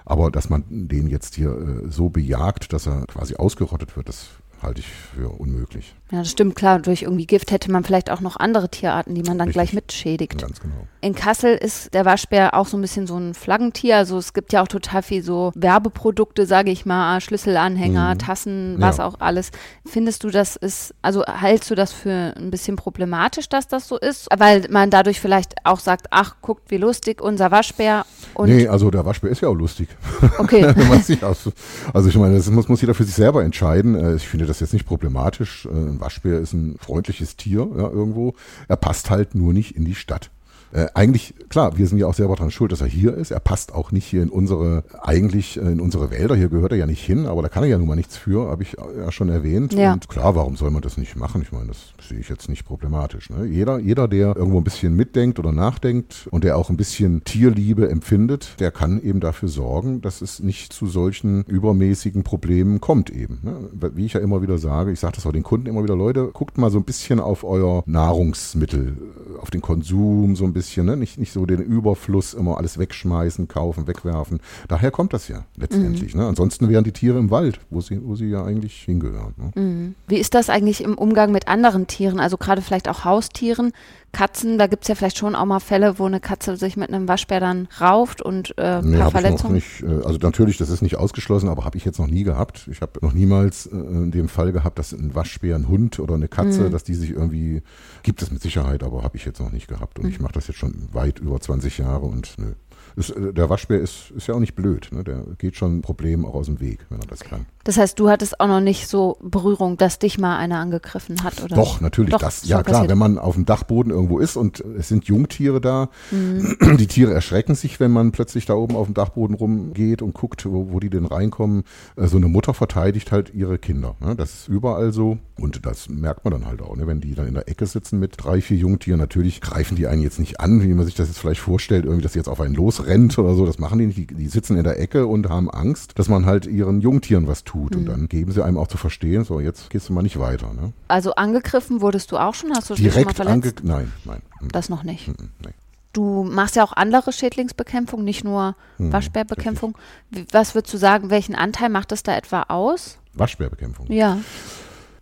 Aber 0.05 0.31
dass 0.31 0.49
man 0.49 0.63
den 0.67 1.07
jetzt 1.07 1.35
hier 1.35 1.51
äh, 1.51 1.91
so 1.91 2.09
bejagt, 2.09 2.73
dass 2.73 2.87
er 2.87 3.05
quasi 3.05 3.35
ausgerottet 3.35 3.95
wird, 3.95 4.09
das 4.09 4.29
halte 4.61 4.81
ich 4.81 4.87
für 4.87 5.29
unmöglich. 5.29 5.95
Ja, 6.11 6.19
das 6.19 6.31
stimmt, 6.31 6.55
klar. 6.55 6.79
Durch 6.79 7.03
irgendwie 7.03 7.27
Gift 7.27 7.51
hätte 7.51 7.71
man 7.71 7.83
vielleicht 7.83 8.09
auch 8.09 8.19
noch 8.19 8.35
andere 8.37 8.69
Tierarten, 8.69 9.13
die 9.15 9.21
man 9.21 9.37
dann 9.37 9.47
Richtig. 9.49 9.53
gleich 9.53 9.73
mitschädigt. 9.73 10.37
Ganz 10.41 10.59
genau. 10.59 10.87
In 11.01 11.13
Kassel 11.15 11.55
ist 11.55 11.93
der 11.93 12.03
Waschbär 12.05 12.55
auch 12.55 12.65
so 12.67 12.75
ein 12.77 12.81
bisschen 12.81 13.05
so 13.07 13.15
ein 13.17 13.33
Flaggentier. 13.35 13.97
Also 13.97 14.17
es 14.17 14.33
gibt 14.33 14.51
ja 14.51 14.61
auch 14.63 14.67
total 14.67 15.03
viel 15.03 15.21
so 15.23 15.51
Werbeprodukte, 15.55 16.45
sage 16.45 16.71
ich 16.71 16.85
mal, 16.85 17.21
Schlüsselanhänger, 17.21 18.17
Tassen, 18.17 18.75
was 18.79 18.97
Mhm. 18.97 19.01
Ja. 19.01 19.07
auch 19.07 19.15
alles. 19.19 19.51
Findest 19.85 20.23
du 20.23 20.29
das 20.29 20.55
ist, 20.55 20.93
also 21.01 21.23
hältst 21.25 21.69
du 21.69 21.75
das 21.75 21.93
für 21.93 22.33
ein 22.35 22.49
bisschen 22.51 22.75
problematisch, 22.75 23.47
dass 23.49 23.67
das 23.67 23.87
so 23.87 23.97
ist? 23.97 24.27
Weil 24.35 24.65
man 24.69 24.89
dadurch 24.89 25.19
vielleicht 25.21 25.53
auch 25.63 25.79
sagt, 25.79 26.07
ach, 26.11 26.37
guckt, 26.41 26.71
wie 26.71 26.77
lustig, 26.77 27.21
unser 27.21 27.51
Waschbär. 27.51 28.05
Und 28.33 28.49
nee, 28.49 28.67
also 28.67 28.89
der 28.91 29.05
Waschbär 29.05 29.29
ist 29.31 29.41
ja 29.41 29.49
auch 29.49 29.55
lustig. 29.55 29.89
okay. 30.37 30.73
Also 31.93 32.09
ich 32.09 32.15
meine, 32.15 32.35
das 32.35 32.49
muss, 32.49 32.67
muss 32.69 32.81
jeder 32.81 32.93
für 32.93 33.03
sich 33.03 33.15
selber 33.15 33.43
entscheiden. 33.43 33.95
Äh, 33.95 34.15
Ich 34.15 34.27
finde 34.27 34.45
das 34.45 34.59
jetzt 34.59 34.73
nicht 34.73 34.85
problematisch. 34.85 35.65
Äh, 35.65 35.69
Ein 35.69 35.99
Waschbär 35.99 36.39
ist 36.39 36.53
ein 36.53 36.77
freundliches 36.79 37.35
Tier 37.35 37.67
ja, 37.77 37.89
irgendwo. 37.89 38.33
Er 38.67 38.77
passt 38.77 39.09
halt 39.09 39.35
nur 39.35 39.53
nicht 39.53 39.75
in 39.75 39.85
die 39.85 39.95
Stadt. 39.95 40.29
Äh, 40.71 40.87
eigentlich, 40.93 41.33
klar, 41.49 41.77
wir 41.77 41.87
sind 41.87 41.97
ja 41.97 42.07
auch 42.07 42.13
selber 42.13 42.35
dran 42.35 42.51
schuld, 42.51 42.71
dass 42.71 42.81
er 42.81 42.87
hier 42.87 43.13
ist. 43.15 43.31
Er 43.31 43.39
passt 43.39 43.73
auch 43.73 43.91
nicht 43.91 44.05
hier 44.05 44.21
in 44.21 44.29
unsere, 44.29 44.83
eigentlich 45.01 45.57
äh, 45.57 45.61
in 45.61 45.79
unsere 45.79 46.11
Wälder. 46.11 46.35
Hier 46.35 46.49
gehört 46.49 46.71
er 46.71 46.77
ja 46.77 46.85
nicht 46.85 47.03
hin, 47.03 47.25
aber 47.25 47.41
da 47.41 47.49
kann 47.49 47.63
er 47.63 47.69
ja 47.69 47.77
nun 47.77 47.87
mal 47.87 47.95
nichts 47.95 48.17
für, 48.17 48.49
habe 48.49 48.63
ich 48.63 48.73
ja 48.73 49.11
schon 49.11 49.29
erwähnt. 49.29 49.73
Ja. 49.73 49.93
Und 49.93 50.09
klar, 50.09 50.35
warum 50.35 50.55
soll 50.55 50.71
man 50.71 50.81
das 50.81 50.97
nicht 50.97 51.15
machen? 51.15 51.41
Ich 51.41 51.51
meine, 51.51 51.67
das 51.67 51.93
sehe 52.07 52.19
ich 52.19 52.29
jetzt 52.29 52.49
nicht 52.49 52.65
problematisch. 52.65 53.29
Ne? 53.29 53.45
Jeder, 53.45 53.79
jeder, 53.79 54.07
der 54.07 54.35
irgendwo 54.35 54.59
ein 54.59 54.63
bisschen 54.63 54.95
mitdenkt 54.95 55.39
oder 55.39 55.51
nachdenkt 55.51 56.27
und 56.31 56.43
der 56.43 56.57
auch 56.57 56.69
ein 56.69 56.77
bisschen 56.77 57.23
Tierliebe 57.23 57.89
empfindet, 57.89 58.55
der 58.59 58.71
kann 58.71 59.01
eben 59.01 59.19
dafür 59.19 59.49
sorgen, 59.49 60.01
dass 60.01 60.21
es 60.21 60.39
nicht 60.39 60.73
zu 60.73 60.87
solchen 60.87 61.43
übermäßigen 61.45 62.23
Problemen 62.23 62.79
kommt 62.79 63.09
eben. 63.09 63.39
Ne? 63.41 63.91
Wie 63.95 64.05
ich 64.05 64.13
ja 64.13 64.19
immer 64.19 64.41
wieder 64.41 64.57
sage, 64.57 64.91
ich 64.91 64.99
sage 64.99 65.15
das 65.15 65.25
auch 65.25 65.31
den 65.31 65.43
Kunden 65.43 65.67
immer 65.67 65.83
wieder, 65.83 65.95
Leute, 65.95 66.29
guckt 66.33 66.57
mal 66.57 66.69
so 66.69 66.77
ein 66.77 66.83
bisschen 66.83 67.19
auf 67.19 67.43
euer 67.43 67.83
Nahrungsmittel, 67.85 68.97
äh, 68.97 69.39
auf 69.39 69.49
den 69.49 69.61
Konsum 69.61 70.35
so 70.35 70.45
ein 70.45 70.53
bisschen, 70.53 70.58
ne? 70.77 70.97
nicht, 70.97 71.17
nicht 71.17 71.31
so 71.31 71.45
den 71.45 71.61
Überfluss 71.61 72.33
immer 72.33 72.57
alles 72.57 72.77
wegschmeißen, 72.77 73.47
kaufen, 73.47 73.87
wegwerfen. 73.87 74.39
Daher 74.67 74.91
kommt 74.91 75.13
das 75.13 75.27
ja 75.27 75.45
letztendlich. 75.55 76.15
Ne? 76.15 76.25
Ansonsten 76.27 76.69
wären 76.69 76.83
die 76.83 76.91
Tiere 76.91 77.17
im 77.19 77.31
Wald, 77.31 77.59
wo 77.69 77.81
sie, 77.81 77.99
wo 78.03 78.15
sie 78.15 78.27
ja 78.27 78.43
eigentlich 78.43 78.81
hingehören. 78.81 79.33
Ne? 79.37 79.95
Wie 80.07 80.17
ist 80.17 80.33
das 80.33 80.49
eigentlich 80.49 80.83
im 80.83 80.97
Umgang 80.97 81.31
mit 81.31 81.47
anderen 81.47 81.87
Tieren? 81.87 82.19
Also 82.19 82.37
gerade 82.37 82.61
vielleicht 82.61 82.89
auch 82.89 83.05
Haustieren, 83.05 83.71
Katzen, 84.11 84.57
da 84.57 84.67
gibt 84.67 84.83
es 84.83 84.87
ja 84.89 84.95
vielleicht 84.95 85.17
schon 85.17 85.35
auch 85.35 85.45
mal 85.45 85.59
Fälle, 85.59 85.99
wo 85.99 86.05
eine 86.05 86.19
Katze 86.19 86.57
sich 86.57 86.77
mit 86.77 86.89
einem 86.89 87.07
Waschbär 87.07 87.39
dann 87.39 87.67
rauft 87.79 88.21
und 88.21 88.57
äh, 88.57 88.81
Nee, 88.81 88.97
paar 88.97 89.05
habe 89.05 89.19
ich 89.27 89.31
noch 89.31 89.39
Verletzungen. 89.41 89.53
nicht. 89.53 89.83
äh, 89.83 90.05
Also 90.05 90.17
natürlich, 90.21 90.57
das 90.57 90.69
ist 90.69 90.81
nicht 90.81 90.95
ausgeschlossen, 90.97 91.49
aber 91.49 91.65
habe 91.65 91.77
ich 91.77 91.85
jetzt 91.85 91.99
noch 91.99 92.07
nie 92.07 92.23
gehabt. 92.23 92.67
Ich 92.71 92.81
habe 92.81 92.99
noch 93.01 93.13
niemals 93.13 93.65
äh, 93.67 93.75
in 93.75 94.11
dem 94.11 94.29
Fall 94.29 94.51
gehabt, 94.51 94.79
dass 94.79 94.91
ein 94.93 95.13
Waschbär, 95.15 95.55
ein 95.55 95.67
Hund 95.67 95.99
oder 95.99 96.15
eine 96.15 96.27
Katze, 96.27 96.63
Mhm. 96.63 96.71
dass 96.71 96.83
die 96.83 96.95
sich 96.95 97.11
irgendwie, 97.11 97.61
gibt 98.03 98.21
es 98.21 98.31
mit 98.31 98.41
Sicherheit, 98.41 98.83
aber 98.83 99.03
habe 99.03 99.17
ich 99.17 99.25
jetzt 99.25 99.39
noch 99.39 99.51
nicht 99.51 99.67
gehabt. 99.67 99.99
Und 99.99 100.05
Mhm. 100.05 100.11
ich 100.11 100.19
mache 100.19 100.33
das 100.33 100.47
jetzt 100.47 100.57
schon 100.57 100.73
weit 100.93 101.19
über 101.19 101.39
20 101.39 101.77
Jahre 101.77 102.05
und 102.05 102.35
nö. 102.37 102.53
Ist, 102.95 103.11
äh, 103.11 103.33
der 103.33 103.49
Waschbär 103.49 103.79
ist, 103.79 104.11
ist 104.15 104.27
ja 104.27 104.33
auch 104.33 104.39
nicht 104.39 104.55
blöd. 104.55 104.89
Ne? 104.91 105.03
Der 105.03 105.23
geht 105.37 105.55
schon 105.55 105.81
Problemen 105.81 106.25
auch 106.25 106.33
aus 106.33 106.47
dem 106.47 106.59
Weg, 106.59 106.85
wenn 106.89 106.99
er 106.99 107.05
das 107.07 107.19
kann. 107.19 107.45
Das 107.65 107.77
heißt, 107.77 107.99
du 107.99 108.09
hattest 108.09 108.39
auch 108.39 108.47
noch 108.47 108.61
nicht 108.61 108.87
so 108.87 109.17
Berührung, 109.21 109.75
dass 109.77 109.99
dich 109.99 110.17
mal 110.17 110.37
einer 110.37 110.57
angegriffen 110.59 111.23
hat, 111.23 111.43
oder? 111.43 111.55
Doch, 111.55 111.81
natürlich. 111.81 112.11
Doch, 112.11 112.19
das, 112.19 112.37
ist 112.43 112.47
ja 112.47 112.63
klar, 112.63 112.73
passiert. 112.81 112.91
wenn 112.91 112.97
man 112.97 113.17
auf 113.17 113.35
dem 113.35 113.45
Dachboden 113.45 113.91
irgendwo 113.91 114.19
ist 114.19 114.37
und 114.37 114.61
es 114.77 114.87
sind 114.87 115.05
Jungtiere 115.05 115.59
da, 115.61 115.89
Mhm. 116.11 116.77
die 116.77 116.87
Tiere 116.87 117.13
erschrecken 117.13 117.55
sich, 117.55 117.79
wenn 117.79 117.91
man 117.91 118.11
plötzlich 118.11 118.45
da 118.45 118.53
oben 118.55 118.75
auf 118.75 118.87
dem 118.87 118.93
Dachboden 118.93 119.35
rumgeht 119.35 120.01
und 120.01 120.13
guckt, 120.13 120.45
wo, 120.45 120.71
wo 120.71 120.79
die 120.79 120.89
denn 120.89 121.05
reinkommen. 121.05 121.63
Äh, 121.95 122.07
So 122.07 122.17
eine 122.17 122.27
Mutter 122.27 122.53
verteidigt 122.53 123.11
halt 123.11 123.33
ihre 123.33 123.57
Kinder. 123.59 123.95
Ne? 123.99 124.15
Das 124.15 124.33
ist 124.33 124.47
überall 124.47 124.91
so 124.93 125.17
und 125.37 125.65
das 125.65 125.89
merkt 125.89 126.23
man 126.25 126.31
dann 126.31 126.45
halt 126.45 126.61
auch. 126.61 126.75
Ne? 126.75 126.87
Wenn 126.87 127.01
die 127.01 127.13
dann 127.13 127.27
in 127.27 127.33
der 127.33 127.47
Ecke 127.49 127.65
sitzen 127.65 127.99
mit 127.99 128.13
drei, 128.17 128.41
vier 128.41 128.57
Jungtieren, 128.57 128.99
natürlich 128.99 129.41
greifen 129.41 129.75
die 129.75 129.87
einen 129.87 130.01
jetzt 130.01 130.19
nicht 130.19 130.39
an, 130.39 130.63
wie 130.63 130.73
man 130.73 130.85
sich 130.85 130.95
das 130.95 131.07
jetzt 131.09 131.19
vielleicht 131.19 131.41
vorstellt, 131.41 131.83
irgendwie, 131.85 132.03
dass 132.03 132.13
sie 132.13 132.19
jetzt 132.19 132.29
auf 132.29 132.39
einen 132.41 132.55
losrennt 132.55 133.17
oder 133.19 133.35
so. 133.35 133.45
Das 133.45 133.59
machen 133.59 133.79
die 133.79 133.85
nicht. 133.87 133.97
Die, 133.97 134.07
die 134.07 134.27
sitzen 134.27 134.57
in 134.57 134.63
der 134.63 134.79
Ecke 134.79 135.05
und 135.07 135.29
haben 135.29 135.49
Angst, 135.51 135.99
dass 135.99 136.07
man 136.07 136.25
halt 136.25 136.45
ihren 136.47 136.79
Jungtieren 136.81 137.27
was 137.27 137.43
tut. 137.43 137.58
Mhm. 137.61 137.77
Und 137.79 137.85
dann 137.85 138.07
geben 138.07 138.31
sie 138.31 138.43
einem 138.43 138.57
auch 138.57 138.67
zu 138.67 138.77
verstehen, 138.77 139.23
so 139.23 139.39
jetzt 139.39 139.69
gehst 139.69 139.89
du 139.89 139.93
mal 139.93 140.01
nicht 140.01 140.19
weiter. 140.19 140.53
Ne? 140.53 140.73
Also 140.87 141.13
angegriffen 141.15 141.81
wurdest 141.81 142.11
du 142.11 142.17
auch 142.17 142.33
schon? 142.33 142.51
Hast 142.55 142.69
du 142.69 142.75
dich 142.75 142.85
schon 142.93 143.03
mal 143.03 143.11
Direkt 143.13 143.15
verletzt? 143.15 143.61
Nein, 143.63 143.91
nein. 144.05 144.21
Hm, 144.39 144.49
Das 144.49 144.69
noch 144.69 144.83
nicht. 144.83 145.07
hm, 145.07 145.15
Nee. 145.43 145.51
Du 145.91 146.23
machst 146.23 146.55
ja 146.55 146.63
auch 146.63 146.73
andere 146.73 147.11
Schädlingsbekämpfung, 147.11 148.03
nicht 148.03 148.23
nur 148.23 148.55
Hm, 148.77 148.93
Waschbärbekämpfung. 148.93 149.75
Wie- 150.11 150.25
Was 150.31 150.53
würdest 150.53 150.73
du 150.73 150.77
sagen, 150.77 151.09
welchen 151.09 151.33
Anteil 151.35 151.69
macht 151.69 151.91
das 151.91 152.03
da 152.03 152.15
etwa 152.15 152.43
aus? 152.43 152.99
Waschbärbekämpfung. 153.15 153.91
Ja. 153.91 154.19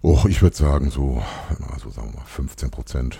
Och, 0.02 0.26
ich 0.26 0.42
würde 0.42 0.56
sagen 0.56 0.90
so, 0.90 1.22
also 1.74 1.90
sagen 1.90 2.12
wir 2.14 2.20
mal 2.20 2.26
15 2.26 2.72
Prozent. 2.72 3.18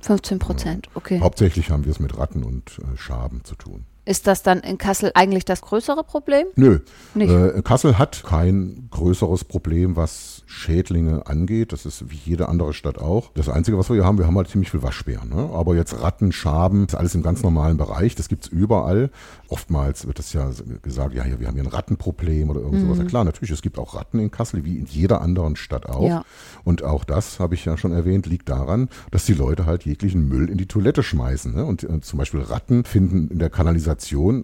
15 0.00 0.38
Prozent, 0.38 0.88
okay. 0.94 1.18
Hauptsächlich 1.20 1.70
haben 1.70 1.84
wir 1.84 1.90
es 1.90 1.98
mit 1.98 2.16
Ratten 2.16 2.44
und 2.44 2.78
äh, 2.78 2.96
Schaben 2.96 3.42
zu 3.44 3.54
tun. 3.56 3.84
Ist 4.06 4.26
das 4.26 4.42
dann 4.42 4.60
in 4.60 4.76
Kassel 4.76 5.12
eigentlich 5.14 5.46
das 5.46 5.62
größere 5.62 6.04
Problem? 6.04 6.46
Nö, 6.56 6.80
Nicht. 7.14 7.30
Äh, 7.30 7.62
Kassel 7.62 7.96
hat 7.96 8.22
kein 8.24 8.88
größeres 8.90 9.44
Problem, 9.44 9.96
was 9.96 10.42
Schädlinge 10.44 11.26
angeht. 11.26 11.72
Das 11.72 11.86
ist 11.86 12.10
wie 12.10 12.18
jede 12.22 12.50
andere 12.50 12.74
Stadt 12.74 12.98
auch. 12.98 13.30
Das 13.32 13.48
Einzige, 13.48 13.78
was 13.78 13.88
wir 13.88 13.94
hier 13.94 14.04
haben, 14.04 14.18
wir 14.18 14.26
haben 14.26 14.36
halt 14.36 14.48
ziemlich 14.48 14.70
viel 14.70 14.82
Waschbären. 14.82 15.30
Ne? 15.30 15.50
Aber 15.54 15.74
jetzt 15.74 16.02
Ratten, 16.02 16.32
Schaben, 16.32 16.84
ist 16.84 16.94
alles 16.94 17.14
im 17.14 17.22
ganz 17.22 17.42
normalen 17.42 17.78
Bereich. 17.78 18.14
Das 18.14 18.28
gibt's 18.28 18.46
überall. 18.46 19.10
Oftmals 19.48 20.06
wird 20.06 20.18
das 20.18 20.34
ja 20.34 20.50
gesagt, 20.82 21.14
ja, 21.14 21.24
hier, 21.24 21.40
wir 21.40 21.46
haben 21.46 21.54
hier 21.54 21.64
ein 21.64 21.68
Rattenproblem 21.68 22.50
oder 22.50 22.60
irgend 22.60 22.82
sowas. 22.82 22.98
Ja, 22.98 23.04
klar, 23.04 23.24
natürlich, 23.24 23.52
es 23.52 23.62
gibt 23.62 23.78
auch 23.78 23.94
Ratten 23.94 24.18
in 24.18 24.30
Kassel, 24.30 24.66
wie 24.66 24.78
in 24.78 24.84
jeder 24.84 25.22
anderen 25.22 25.56
Stadt 25.56 25.86
auch. 25.86 26.06
Ja. 26.06 26.24
Und 26.62 26.84
auch 26.84 27.04
das, 27.04 27.40
habe 27.40 27.54
ich 27.54 27.64
ja 27.64 27.78
schon 27.78 27.92
erwähnt, 27.92 28.26
liegt 28.26 28.50
daran, 28.50 28.90
dass 29.10 29.24
die 29.24 29.34
Leute 29.34 29.64
halt 29.64 29.84
jeglichen 29.84 30.28
Müll 30.28 30.50
in 30.50 30.58
die 30.58 30.66
Toilette 30.66 31.02
schmeißen. 31.02 31.54
Ne? 31.54 31.64
Und 31.64 31.84
äh, 31.84 32.02
zum 32.02 32.18
Beispiel 32.18 32.40
Ratten 32.40 32.84
finden 32.84 33.28
in 33.28 33.38
der 33.38 33.48
Kanalisation 33.48 33.93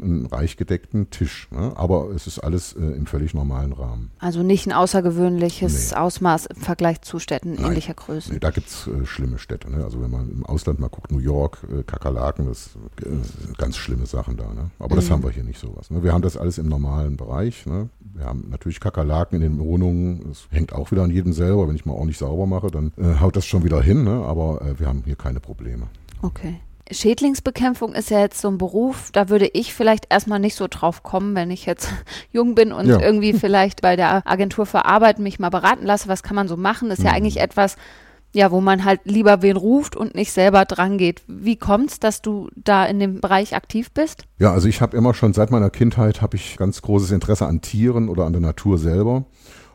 einen 0.01 0.27
reich 0.27 0.57
gedeckten 0.57 1.11
Tisch. 1.11 1.49
Ne? 1.51 1.73
Aber 1.77 2.11
es 2.11 2.27
ist 2.27 2.39
alles 2.39 2.73
äh, 2.75 2.81
im 2.81 3.07
völlig 3.07 3.35
normalen 3.35 3.73
Rahmen. 3.73 4.11
Also 4.19 4.43
nicht 4.43 4.67
ein 4.67 4.73
außergewöhnliches 4.73 5.91
Nee. 5.91 5.97
Ausmaß 5.97 6.47
im 6.47 6.57
Vergleich 6.57 7.01
zu 7.03 7.19
Städten 7.19 7.55
Nein. 7.55 7.67
ähnlicher 7.67 7.95
Größe. 7.95 8.33
Nee, 8.33 8.39
da 8.39 8.51
gibt's 8.51 8.87
äh, 8.87 9.05
schlimme 9.07 9.39
Städte. 9.39 9.71
Ne? 9.71 9.85
Also 9.85 10.01
wenn 10.03 10.11
man 10.11 10.31
im 10.31 10.45
Ausland 10.47 10.81
mal 10.81 10.89
guckt, 10.89 11.13
New 11.13 11.19
York, 11.19 11.59
äh, 11.71 11.83
Kakerlaken, 11.83 12.47
das, 12.47 12.71
äh, 13.03 13.09
sind 13.45 13.59
ganz 13.59 13.77
schlimme 13.77 14.07
Sachen 14.07 14.37
da. 14.37 14.53
Ne? 14.53 14.71
Aber 14.79 14.97
das 14.97 15.11
haben 15.11 15.23
wir 15.23 15.31
hier 15.31 15.45
nicht 15.45 15.61
sowas. 15.61 15.91
Ne? 15.91 16.03
Wir 16.03 16.13
haben 16.13 16.23
das 16.23 16.37
alles 16.37 16.59
im 16.59 16.69
normalen 16.69 17.17
Bereich. 17.17 17.67
Ne? 17.67 17.89
Wir 18.15 18.25
haben 18.25 18.47
natürlich 18.51 18.81
Kakerlaken 18.81 19.37
in 19.37 19.43
den 19.43 19.59
Wohnungen. 19.59 20.25
Das 20.29 20.47
hängt 20.51 20.73
auch 20.73 20.91
wieder 20.91 21.03
an 21.03 21.11
jedem 21.11 21.33
selber. 21.33 21.69
Wenn 21.69 21.77
ich 21.77 21.87
mal 21.87 21.95
ordentlich 21.95 22.19
sauber 22.19 22.47
mache, 22.47 22.69
dann 22.69 22.93
äh, 22.97 23.21
haut 23.21 23.37
das 23.37 23.47
schon 23.47 23.65
wieder 23.65 23.83
hin. 23.83 24.05
Ne? 24.05 24.25
Aber 24.25 24.63
äh, 24.63 24.79
wir 24.79 24.87
haben 24.87 25.03
hier 25.05 25.17
keine 25.17 25.41
Probleme. 25.41 25.87
Okay. 26.23 26.61
Schädlingsbekämpfung 26.91 27.95
ist 27.95 28.11
ja 28.11 28.21
jetzt 28.21 28.41
so 28.41 28.49
ein 28.49 28.59
Beruf, 28.59 29.11
da 29.13 29.29
würde 29.29 29.49
ich 29.53 29.75
vielleicht 29.75 30.07
erstmal 30.11 30.39
nicht 30.39 30.55
so 30.55 30.67
drauf 30.69 31.03
kommen, 31.03 31.35
wenn 31.35 31.51
ich 31.51 31.67
jetzt 31.67 31.89
jung 32.33 32.55
bin 32.55 32.73
und 32.73 32.87
Ja. 32.87 33.01
irgendwie 33.01 33.33
vielleicht 33.39 33.83
bei 33.83 33.97
der 33.97 34.27
Agentur 34.27 34.67
für 34.67 34.85
Arbeit 34.85 35.19
mich 35.19 35.39
mal 35.39 35.51
beraten 35.51 35.87
lasse, 35.87 36.09
was 36.09 36.23
kann 36.23 36.37
man 36.37 36.49
so 36.49 36.57
machen, 36.57 36.91
ist 36.91 37.03
ja 37.03 37.11
Mhm. 37.11 37.17
eigentlich 37.17 37.41
etwas, 37.41 37.77
ja, 38.33 38.51
wo 38.53 38.61
man 38.61 38.85
halt 38.85 39.01
lieber 39.05 39.43
wen 39.43 39.57
ruft 39.57 39.97
und 39.97 40.15
nicht 40.15 40.31
selber 40.33 40.65
dran 40.65 40.99
geht. 40.99 41.23
Wie 41.27 41.57
kommt's, 41.57 41.99
dass 41.99 42.23
du 42.23 42.49
da 42.55 42.85
in 42.87 43.01
dem 43.01 43.21
Bereich 43.21 43.57
aktiv 43.57 43.91
bist? 43.91 44.23
Ja, 44.39 44.53
also 44.53 44.69
ich 44.69 44.81
habe 44.81 44.97
immer 44.97 45.15
schon 45.15 45.33
seit 45.33 45.51
meiner 45.51 45.71
Kindheit 45.71 46.23
habe 46.23 46.37
ich 46.37 46.57
ganz 46.57 46.81
großes 46.83 47.11
Interesse 47.11 47.47
an 47.47 47.61
Tieren 47.61 48.09
oder 48.09 48.27
an 48.27 48.33
der 48.33 48.41
Natur 48.43 48.79
selber. 48.79 49.25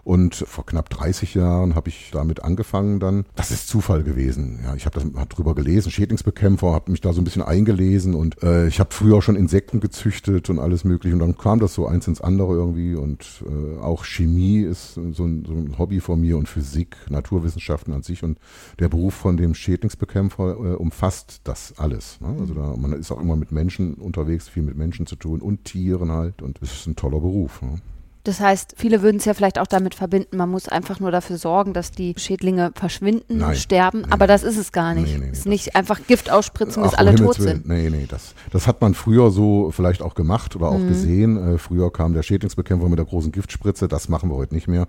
Und 0.06 0.36
vor 0.36 0.68
knapp 0.68 0.92
30 0.92 1.34
Jahren 1.34 1.74
habe 1.74 1.90
ich 1.90 2.12
damit 2.12 2.44
angefangen 2.44 3.00
dann. 3.00 3.26
Das 3.34 3.50
ist 3.50 3.68
Zufall 3.68 4.04
gewesen. 4.04 4.60
Ja, 4.64 4.76
ich 4.76 4.86
habe 4.86 5.00
das 5.00 5.20
hab 5.20 5.56
gelesen, 5.56 5.92
Schädlingsbekämpfer, 5.92 6.74
habe 6.74 6.92
mich 6.92 7.02
da 7.02 7.12
so 7.12 7.22
ein 7.22 7.24
bisschen 7.24 7.42
eingelesen 7.42 8.14
und 8.14 8.42
äh, 8.44 8.68
ich 8.68 8.80
habe 8.80 8.94
früher 8.94 9.24
schon 9.24 9.36
Insekten 9.36 9.80
gezüchtet 9.80 10.52
und 10.52 10.60
alles 10.60 10.84
mögliche. 10.84 11.16
Und 11.16 11.22
dann 11.22 11.36
kam 11.36 11.60
das 11.60 11.74
so 11.74 11.88
eins 11.88 12.08
ins 12.08 12.22
andere 12.22 12.54
irgendwie. 12.54 12.94
Und 12.94 13.44
äh, 13.48 13.80
auch 13.80 14.06
Chemie 14.06 14.60
ist 14.60 14.94
so 14.94 15.02
ein, 15.02 15.44
so 15.44 15.54
ein 15.54 15.76
Hobby 15.80 16.00
von 16.00 16.22
mir 16.22 16.38
und 16.38 16.48
Physik, 16.48 16.98
Naturwissenschaften 17.10 17.92
an 17.92 18.04
sich. 18.04 18.22
Und 18.24 18.38
der 18.78 18.90
Beruf 18.90 19.16
von 19.16 19.38
dem 19.38 19.56
Schädlingsbekämpfer 19.56 20.52
äh, 20.52 20.76
umfasst 20.76 21.42
das 21.46 21.74
alles. 21.78 22.22
Ne? 22.22 22.36
Also 22.40 22.54
da, 22.54 22.76
man 22.78 22.94
ist 22.94 23.12
auch 23.12 23.20
immer 23.20 23.36
mit 23.36 23.52
Menschen 23.52 23.96
unterwegs, 23.96 24.50
viel 24.50 24.62
mit 24.62 24.78
Menschen 24.78 25.08
zu 25.08 25.16
tun 25.16 25.42
und 25.42 25.66
Tieren 25.66 26.12
halt. 26.12 26.44
Und 26.44 26.60
es 26.62 26.74
ist 26.74 26.86
ein 26.86 26.96
toller 26.96 27.20
Beruf. 27.20 27.64
Ne? 27.64 27.82
Das 28.26 28.40
heißt, 28.42 28.74
viele 28.78 29.02
würden 29.02 29.18
es 29.18 29.26
ja 29.26 29.34
vielleicht 29.34 29.60
auch 29.60 29.68
damit 29.68 29.96
verbinden, 29.96 30.36
man 30.36 30.50
muss 30.50 30.68
einfach 30.68 31.00
nur 31.00 31.12
dafür 31.12 31.38
sorgen, 31.38 31.74
dass 31.74 31.92
die 31.92 32.14
Schädlinge 32.18 32.72
verschwinden, 32.76 33.38
Nein. 33.38 33.56
sterben. 33.56 34.02
Nee, 34.02 34.08
Aber 34.12 34.28
das 34.28 34.44
ist 34.44 34.58
es 34.58 34.72
gar 34.72 34.94
nicht. 34.94 35.18
Nee, 35.18 35.26
nee, 35.26 35.32
ist 35.32 35.46
nicht 35.46 35.76
einfach 35.76 36.00
Gift 36.08 36.32
ausspritzen, 36.32 36.84
bis 36.84 36.94
alle 36.94 37.16
tot 37.16 37.36
sind. 37.36 37.68
Nee, 37.68 37.90
nee, 37.90 38.06
das, 38.10 38.34
das 38.52 38.68
hat 38.68 38.82
man 38.82 38.94
früher 38.96 39.32
so 39.32 39.72
vielleicht 39.72 40.02
auch 40.02 40.16
gemacht 40.16 40.56
oder 40.56 40.70
auch 40.70 40.80
Mhm. 40.80 40.88
gesehen. 40.90 41.56
Äh, 41.56 41.58
früher 41.58 41.92
kam 41.94 42.14
der 42.14 42.24
Schädlingsbekämpfer 42.24 42.90
mit 42.90 42.98
der 43.00 43.06
großen 43.06 43.32
Giftspritze. 43.32 43.88
Das 43.88 44.10
machen 44.10 44.30
wir 44.30 44.36
heute 44.36 44.54
nicht 44.54 44.68
mehr. 44.68 44.88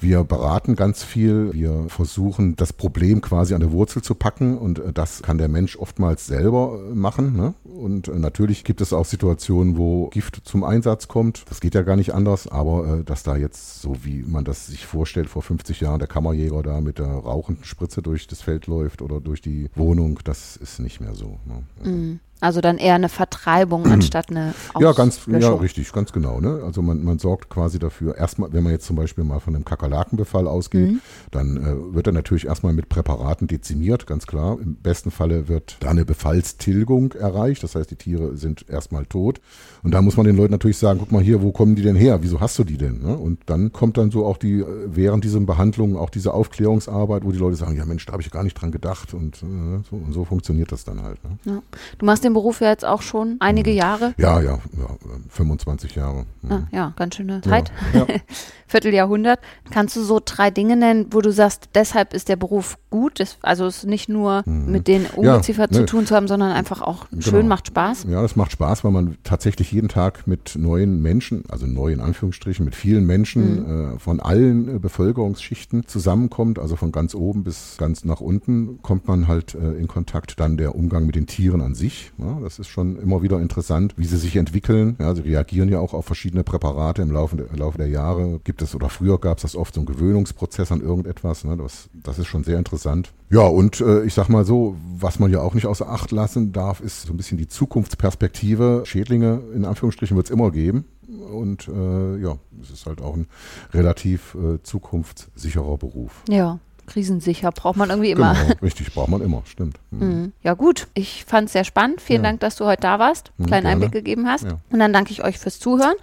Wir 0.00 0.22
beraten 0.24 0.76
ganz 0.76 1.02
viel. 1.02 1.52
Wir 1.52 1.86
versuchen, 1.88 2.54
das 2.56 2.72
Problem 2.72 3.20
quasi 3.20 3.52
an 3.54 3.60
der 3.60 3.72
Wurzel 3.72 4.00
zu 4.00 4.14
packen. 4.14 4.56
Und 4.56 4.78
äh, 4.78 4.92
das 4.92 5.22
kann 5.22 5.38
der 5.38 5.48
Mensch 5.48 5.76
oftmals 5.76 6.26
selber 6.26 6.78
äh, 6.90 6.94
machen. 6.94 7.36
Ne? 7.36 7.54
Und 7.64 8.08
äh, 8.08 8.12
natürlich 8.18 8.64
gibt 8.64 8.80
es 8.80 8.92
auch 8.92 9.04
Situationen, 9.04 9.76
wo 9.76 10.06
Gift 10.08 10.40
zum 10.44 10.64
Einsatz 10.64 11.08
kommt. 11.08 11.44
Das 11.48 11.60
geht 11.60 11.74
ja 11.74 11.82
gar 11.82 11.96
nicht 11.96 12.14
anders. 12.14 12.46
Aber 12.48 12.77
äh, 12.84 13.04
dass 13.04 13.22
da 13.22 13.36
jetzt, 13.36 13.80
so 13.80 14.04
wie 14.04 14.22
man 14.22 14.44
das 14.44 14.66
sich 14.66 14.86
vorstellt, 14.86 15.28
vor 15.28 15.42
50 15.42 15.80
Jahren 15.80 15.98
der 15.98 16.08
Kammerjäger 16.08 16.62
da 16.62 16.80
mit 16.80 16.98
der 16.98 17.06
rauchenden 17.06 17.64
Spritze 17.64 18.02
durch 18.02 18.26
das 18.26 18.42
Feld 18.42 18.66
läuft 18.66 19.02
oder 19.02 19.20
durch 19.20 19.40
die 19.40 19.70
Wohnung, 19.74 20.20
das 20.24 20.56
ist 20.56 20.78
nicht 20.78 21.00
mehr 21.00 21.14
so. 21.14 21.38
Ne? 21.44 21.64
Mhm. 21.84 22.20
Also 22.40 22.60
dann 22.60 22.78
eher 22.78 22.94
eine 22.94 23.08
Vertreibung 23.08 23.86
anstatt 23.90 24.30
eine 24.30 24.54
Ja, 24.78 24.92
ganz, 24.92 25.16
ja, 25.26 25.34
Auslöschung. 25.36 25.60
richtig, 25.60 25.92
ganz 25.92 26.12
genau. 26.12 26.40
Ne? 26.40 26.62
Also 26.64 26.82
man, 26.82 27.02
man 27.02 27.18
sorgt 27.18 27.50
quasi 27.50 27.78
dafür, 27.78 28.16
erstmal, 28.16 28.52
wenn 28.52 28.62
man 28.62 28.72
jetzt 28.72 28.86
zum 28.86 28.96
Beispiel 28.96 29.24
mal 29.24 29.40
von 29.40 29.54
einem 29.54 29.64
Kakerlakenbefall 29.64 30.46
ausgeht, 30.46 30.90
Mhm. 30.92 31.00
dann 31.30 31.56
äh, 31.56 31.94
wird 31.94 32.06
er 32.06 32.12
natürlich 32.12 32.46
erstmal 32.46 32.72
mit 32.72 32.88
Präparaten 32.88 33.48
dezimiert, 33.48 34.06
ganz 34.06 34.26
klar. 34.26 34.58
Im 34.60 34.76
besten 34.76 35.10
Falle 35.10 35.48
wird 35.48 35.76
da 35.80 35.90
eine 35.90 36.04
Befallstilgung 36.04 37.12
erreicht, 37.12 37.62
das 37.62 37.74
heißt, 37.74 37.90
die 37.90 37.96
Tiere 37.96 38.36
sind 38.36 38.66
erstmal 38.68 39.06
tot. 39.06 39.40
Und 39.82 39.92
da 39.92 40.02
muss 40.02 40.16
man 40.16 40.26
den 40.26 40.36
Leuten 40.36 40.52
natürlich 40.52 40.78
sagen, 40.78 40.98
guck 41.00 41.10
mal 41.12 41.22
hier, 41.22 41.42
wo 41.42 41.52
kommen 41.52 41.74
die 41.74 41.82
denn 41.82 41.96
her? 41.96 42.22
Wieso 42.22 42.40
hast 42.40 42.58
du 42.58 42.64
die 42.64 42.76
denn? 42.78 43.00
Ne? 43.02 43.16
Und 43.16 43.40
dann 43.46 43.72
kommt 43.72 43.96
dann 43.98 44.10
so 44.10 44.24
auch 44.26 44.36
die, 44.36 44.60
äh, 44.60 44.66
während 44.86 45.24
diesen 45.24 45.46
Behandlungen 45.46 45.96
auch 45.96 46.10
diese 46.10 46.34
Aufklärungsarbeit, 46.34 47.24
wo 47.24 47.32
die 47.32 47.38
Leute 47.38 47.56
sagen, 47.56 47.76
ja 47.76 47.84
Mensch, 47.84 48.06
da 48.06 48.12
habe 48.12 48.22
ich 48.22 48.30
gar 48.30 48.42
nicht 48.44 48.54
dran 48.54 48.70
gedacht 48.70 49.14
und, 49.14 49.42
äh, 49.42 49.82
so, 49.90 49.96
und 49.96 50.12
so 50.12 50.24
funktioniert 50.24 50.70
das 50.72 50.84
dann 50.84 51.02
halt. 51.02 51.22
Ne? 51.24 51.38
Ja. 51.44 51.62
Du 51.98 52.06
machst 52.06 52.24
den 52.28 52.34
Beruf 52.34 52.60
ja 52.60 52.68
jetzt 52.68 52.84
auch 52.84 53.02
schon 53.02 53.36
einige 53.40 53.70
Jahre. 53.70 54.14
Ja, 54.18 54.40
ja, 54.40 54.58
ja, 54.78 54.88
25 55.30 55.94
Jahre. 55.94 56.26
Mhm. 56.42 56.52
Ah, 56.52 56.68
ja, 56.70 56.92
ganz 56.96 57.16
schöne 57.16 57.40
Zeit. 57.40 57.72
Ja. 57.92 58.06
Vierteljahrhundert. 58.68 59.40
Kannst 59.70 59.96
du 59.96 60.02
so 60.02 60.20
drei 60.22 60.50
Dinge 60.50 60.76
nennen, 60.76 61.06
wo 61.10 61.22
du 61.22 61.32
sagst, 61.32 61.70
deshalb 61.74 62.12
ist 62.12 62.28
der 62.28 62.36
Beruf 62.36 62.76
gut? 62.90 63.18
Das, 63.18 63.38
also 63.40 63.64
es 63.66 63.78
ist 63.78 63.86
nicht 63.86 64.10
nur 64.10 64.42
mit 64.46 64.88
den 64.88 65.06
Ungeziefer 65.06 65.70
zu 65.70 65.80
nö. 65.80 65.86
tun 65.86 66.06
zu 66.06 66.14
haben, 66.14 66.28
sondern 66.28 66.52
einfach 66.52 66.82
auch 66.82 67.06
schön, 67.18 67.32
Genau. 67.32 67.48
macht 67.48 67.68
Spaß. 67.68 68.04
Ja, 68.10 68.20
das 68.20 68.36
macht 68.36 68.52
Spaß, 68.52 68.84
weil 68.84 68.90
man 68.92 69.16
tatsächlich 69.24 69.72
jeden 69.72 69.88
Tag 69.88 70.26
mit 70.26 70.54
neuen 70.58 71.00
Menschen, 71.00 71.44
also 71.48 71.66
neu 71.66 71.92
in 71.92 72.00
Anführungsstrichen, 72.00 72.62
mit 72.64 72.74
vielen 72.74 73.06
Menschen 73.06 73.94
äh, 73.94 73.98
von 73.98 74.20
allen 74.20 74.76
äh, 74.76 74.78
Bevölkerungsschichten 74.78 75.86
zusammenkommt, 75.86 76.58
also 76.58 76.76
von 76.76 76.92
ganz 76.92 77.14
oben 77.14 77.44
bis 77.44 77.76
ganz 77.78 78.04
nach 78.04 78.20
unten 78.20 78.80
kommt 78.82 79.08
man 79.08 79.28
halt 79.28 79.54
äh, 79.54 79.72
in 79.78 79.88
Kontakt. 79.88 80.38
Dann 80.40 80.58
der 80.58 80.74
Umgang 80.74 81.06
mit 81.06 81.14
den 81.14 81.26
Tieren 81.26 81.62
an 81.62 81.74
sich, 81.74 82.12
ja, 82.18 82.40
das 82.40 82.58
ist 82.58 82.68
schon 82.68 82.98
immer 82.98 83.22
wieder 83.22 83.40
interessant, 83.40 83.94
wie 83.96 84.06
sie 84.06 84.16
sich 84.16 84.36
entwickeln. 84.36 84.96
Ja, 84.98 85.14
sie 85.14 85.22
reagieren 85.22 85.68
ja 85.68 85.78
auch 85.78 85.94
auf 85.94 86.04
verschiedene 86.04 86.42
Präparate 86.42 87.02
im 87.02 87.12
Laufe 87.12 87.36
der, 87.36 87.48
im 87.50 87.56
Laufe 87.56 87.78
der 87.78 87.88
Jahre. 87.88 88.40
Gibt 88.42 88.60
es 88.60 88.74
oder 88.74 88.88
früher 88.88 89.18
gab 89.18 89.38
es 89.38 89.42
das 89.42 89.54
oft 89.54 89.74
so 89.74 89.80
einen 89.80 89.86
Gewöhnungsprozess 89.86 90.72
an 90.72 90.80
irgendetwas. 90.80 91.44
Ne, 91.44 91.56
das, 91.56 91.88
das 91.92 92.18
ist 92.18 92.26
schon 92.26 92.42
sehr 92.42 92.58
interessant. 92.58 93.12
Ja, 93.30 93.42
und 93.46 93.80
äh, 93.80 94.02
ich 94.04 94.14
sag 94.14 94.28
mal 94.28 94.44
so, 94.44 94.76
was 94.98 95.18
man 95.18 95.30
ja 95.30 95.40
auch 95.40 95.54
nicht 95.54 95.66
außer 95.66 95.88
Acht 95.88 96.10
lassen 96.10 96.52
darf, 96.52 96.80
ist 96.80 97.02
so 97.02 97.12
ein 97.12 97.16
bisschen 97.16 97.38
die 97.38 97.48
Zukunftsperspektive. 97.48 98.82
Schädlinge 98.84 99.40
in 99.54 99.64
Anführungsstrichen 99.64 100.16
wird 100.16 100.26
es 100.26 100.32
immer 100.32 100.50
geben. 100.50 100.86
Und 101.32 101.68
äh, 101.68 102.16
ja, 102.18 102.36
es 102.60 102.70
ist 102.70 102.86
halt 102.86 103.00
auch 103.00 103.14
ein 103.14 103.28
relativ 103.72 104.34
äh, 104.34 104.62
zukunftssicherer 104.62 105.78
Beruf. 105.78 106.22
Ja. 106.28 106.58
Krisensicher, 106.88 107.52
braucht 107.52 107.76
man 107.76 107.90
irgendwie 107.90 108.10
immer. 108.10 108.34
Genau, 108.34 108.54
richtig, 108.62 108.92
braucht 108.92 109.08
man 109.08 109.20
immer, 109.22 109.42
stimmt. 109.46 109.78
Mhm. 109.90 110.06
Mhm. 110.08 110.32
Ja 110.42 110.54
gut, 110.54 110.88
ich 110.94 111.24
fand 111.26 111.46
es 111.46 111.52
sehr 111.52 111.64
spannend. 111.64 112.00
Vielen 112.00 112.24
Ja. 112.24 112.30
Dank, 112.30 112.40
dass 112.40 112.56
du 112.56 112.64
heute 112.64 112.80
da 112.82 112.98
warst, 112.98 113.30
Mhm, 113.38 113.46
kleinen 113.46 113.62
gerne. 113.62 113.68
Einblick 113.74 113.92
gegeben 113.92 114.26
hast. 114.26 114.44
Ja. 114.44 114.58
Und 114.70 114.78
dann 114.80 114.92
danke 114.92 115.12
ich 115.12 115.22
euch 115.22 115.38
fürs 115.38 115.60
Zuhören. 115.60 115.94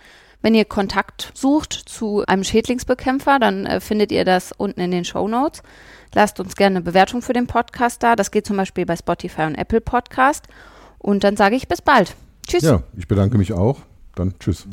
Wenn 0.41 0.53
ihr 0.55 0.65
Kontakt 0.65 1.31
sucht 1.33 1.73
zu 1.73 2.23
einem 2.27 2.43
Schädlingsbekämpfer, 2.43 3.39
dann 3.39 3.65
äh, 3.65 3.79
findet 3.81 4.11
ihr 4.11 4.23
das 4.25 4.51
unten 4.51 4.79
in 4.79 4.91
den 4.91 5.03
Show 5.03 5.27
Notes. 5.27 5.63
Lasst 6.13 6.39
uns 6.39 6.55
gerne 6.55 6.77
eine 6.77 6.83
Bewertung 6.83 7.21
für 7.21 7.33
den 7.33 7.47
Podcast 7.47 8.03
da. 8.03 8.15
Das 8.15 8.29
geht 8.31 8.45
zum 8.45 8.55
Beispiel 8.55 8.85
bei 8.85 8.95
Spotify 8.95 9.41
und 9.43 9.55
Apple 9.55 9.81
Podcast. 9.81 10.45
Und 10.99 11.23
dann 11.23 11.35
sage 11.35 11.55
ich 11.55 11.67
bis 11.67 11.81
bald. 11.81 12.15
Tschüss. 12.47 12.61
Ja, 12.63 12.83
ich 12.95 13.07
bedanke 13.07 13.37
mich 13.39 13.53
auch. 13.53 13.79
Dann 14.13 14.35
tschüss. 14.39 14.67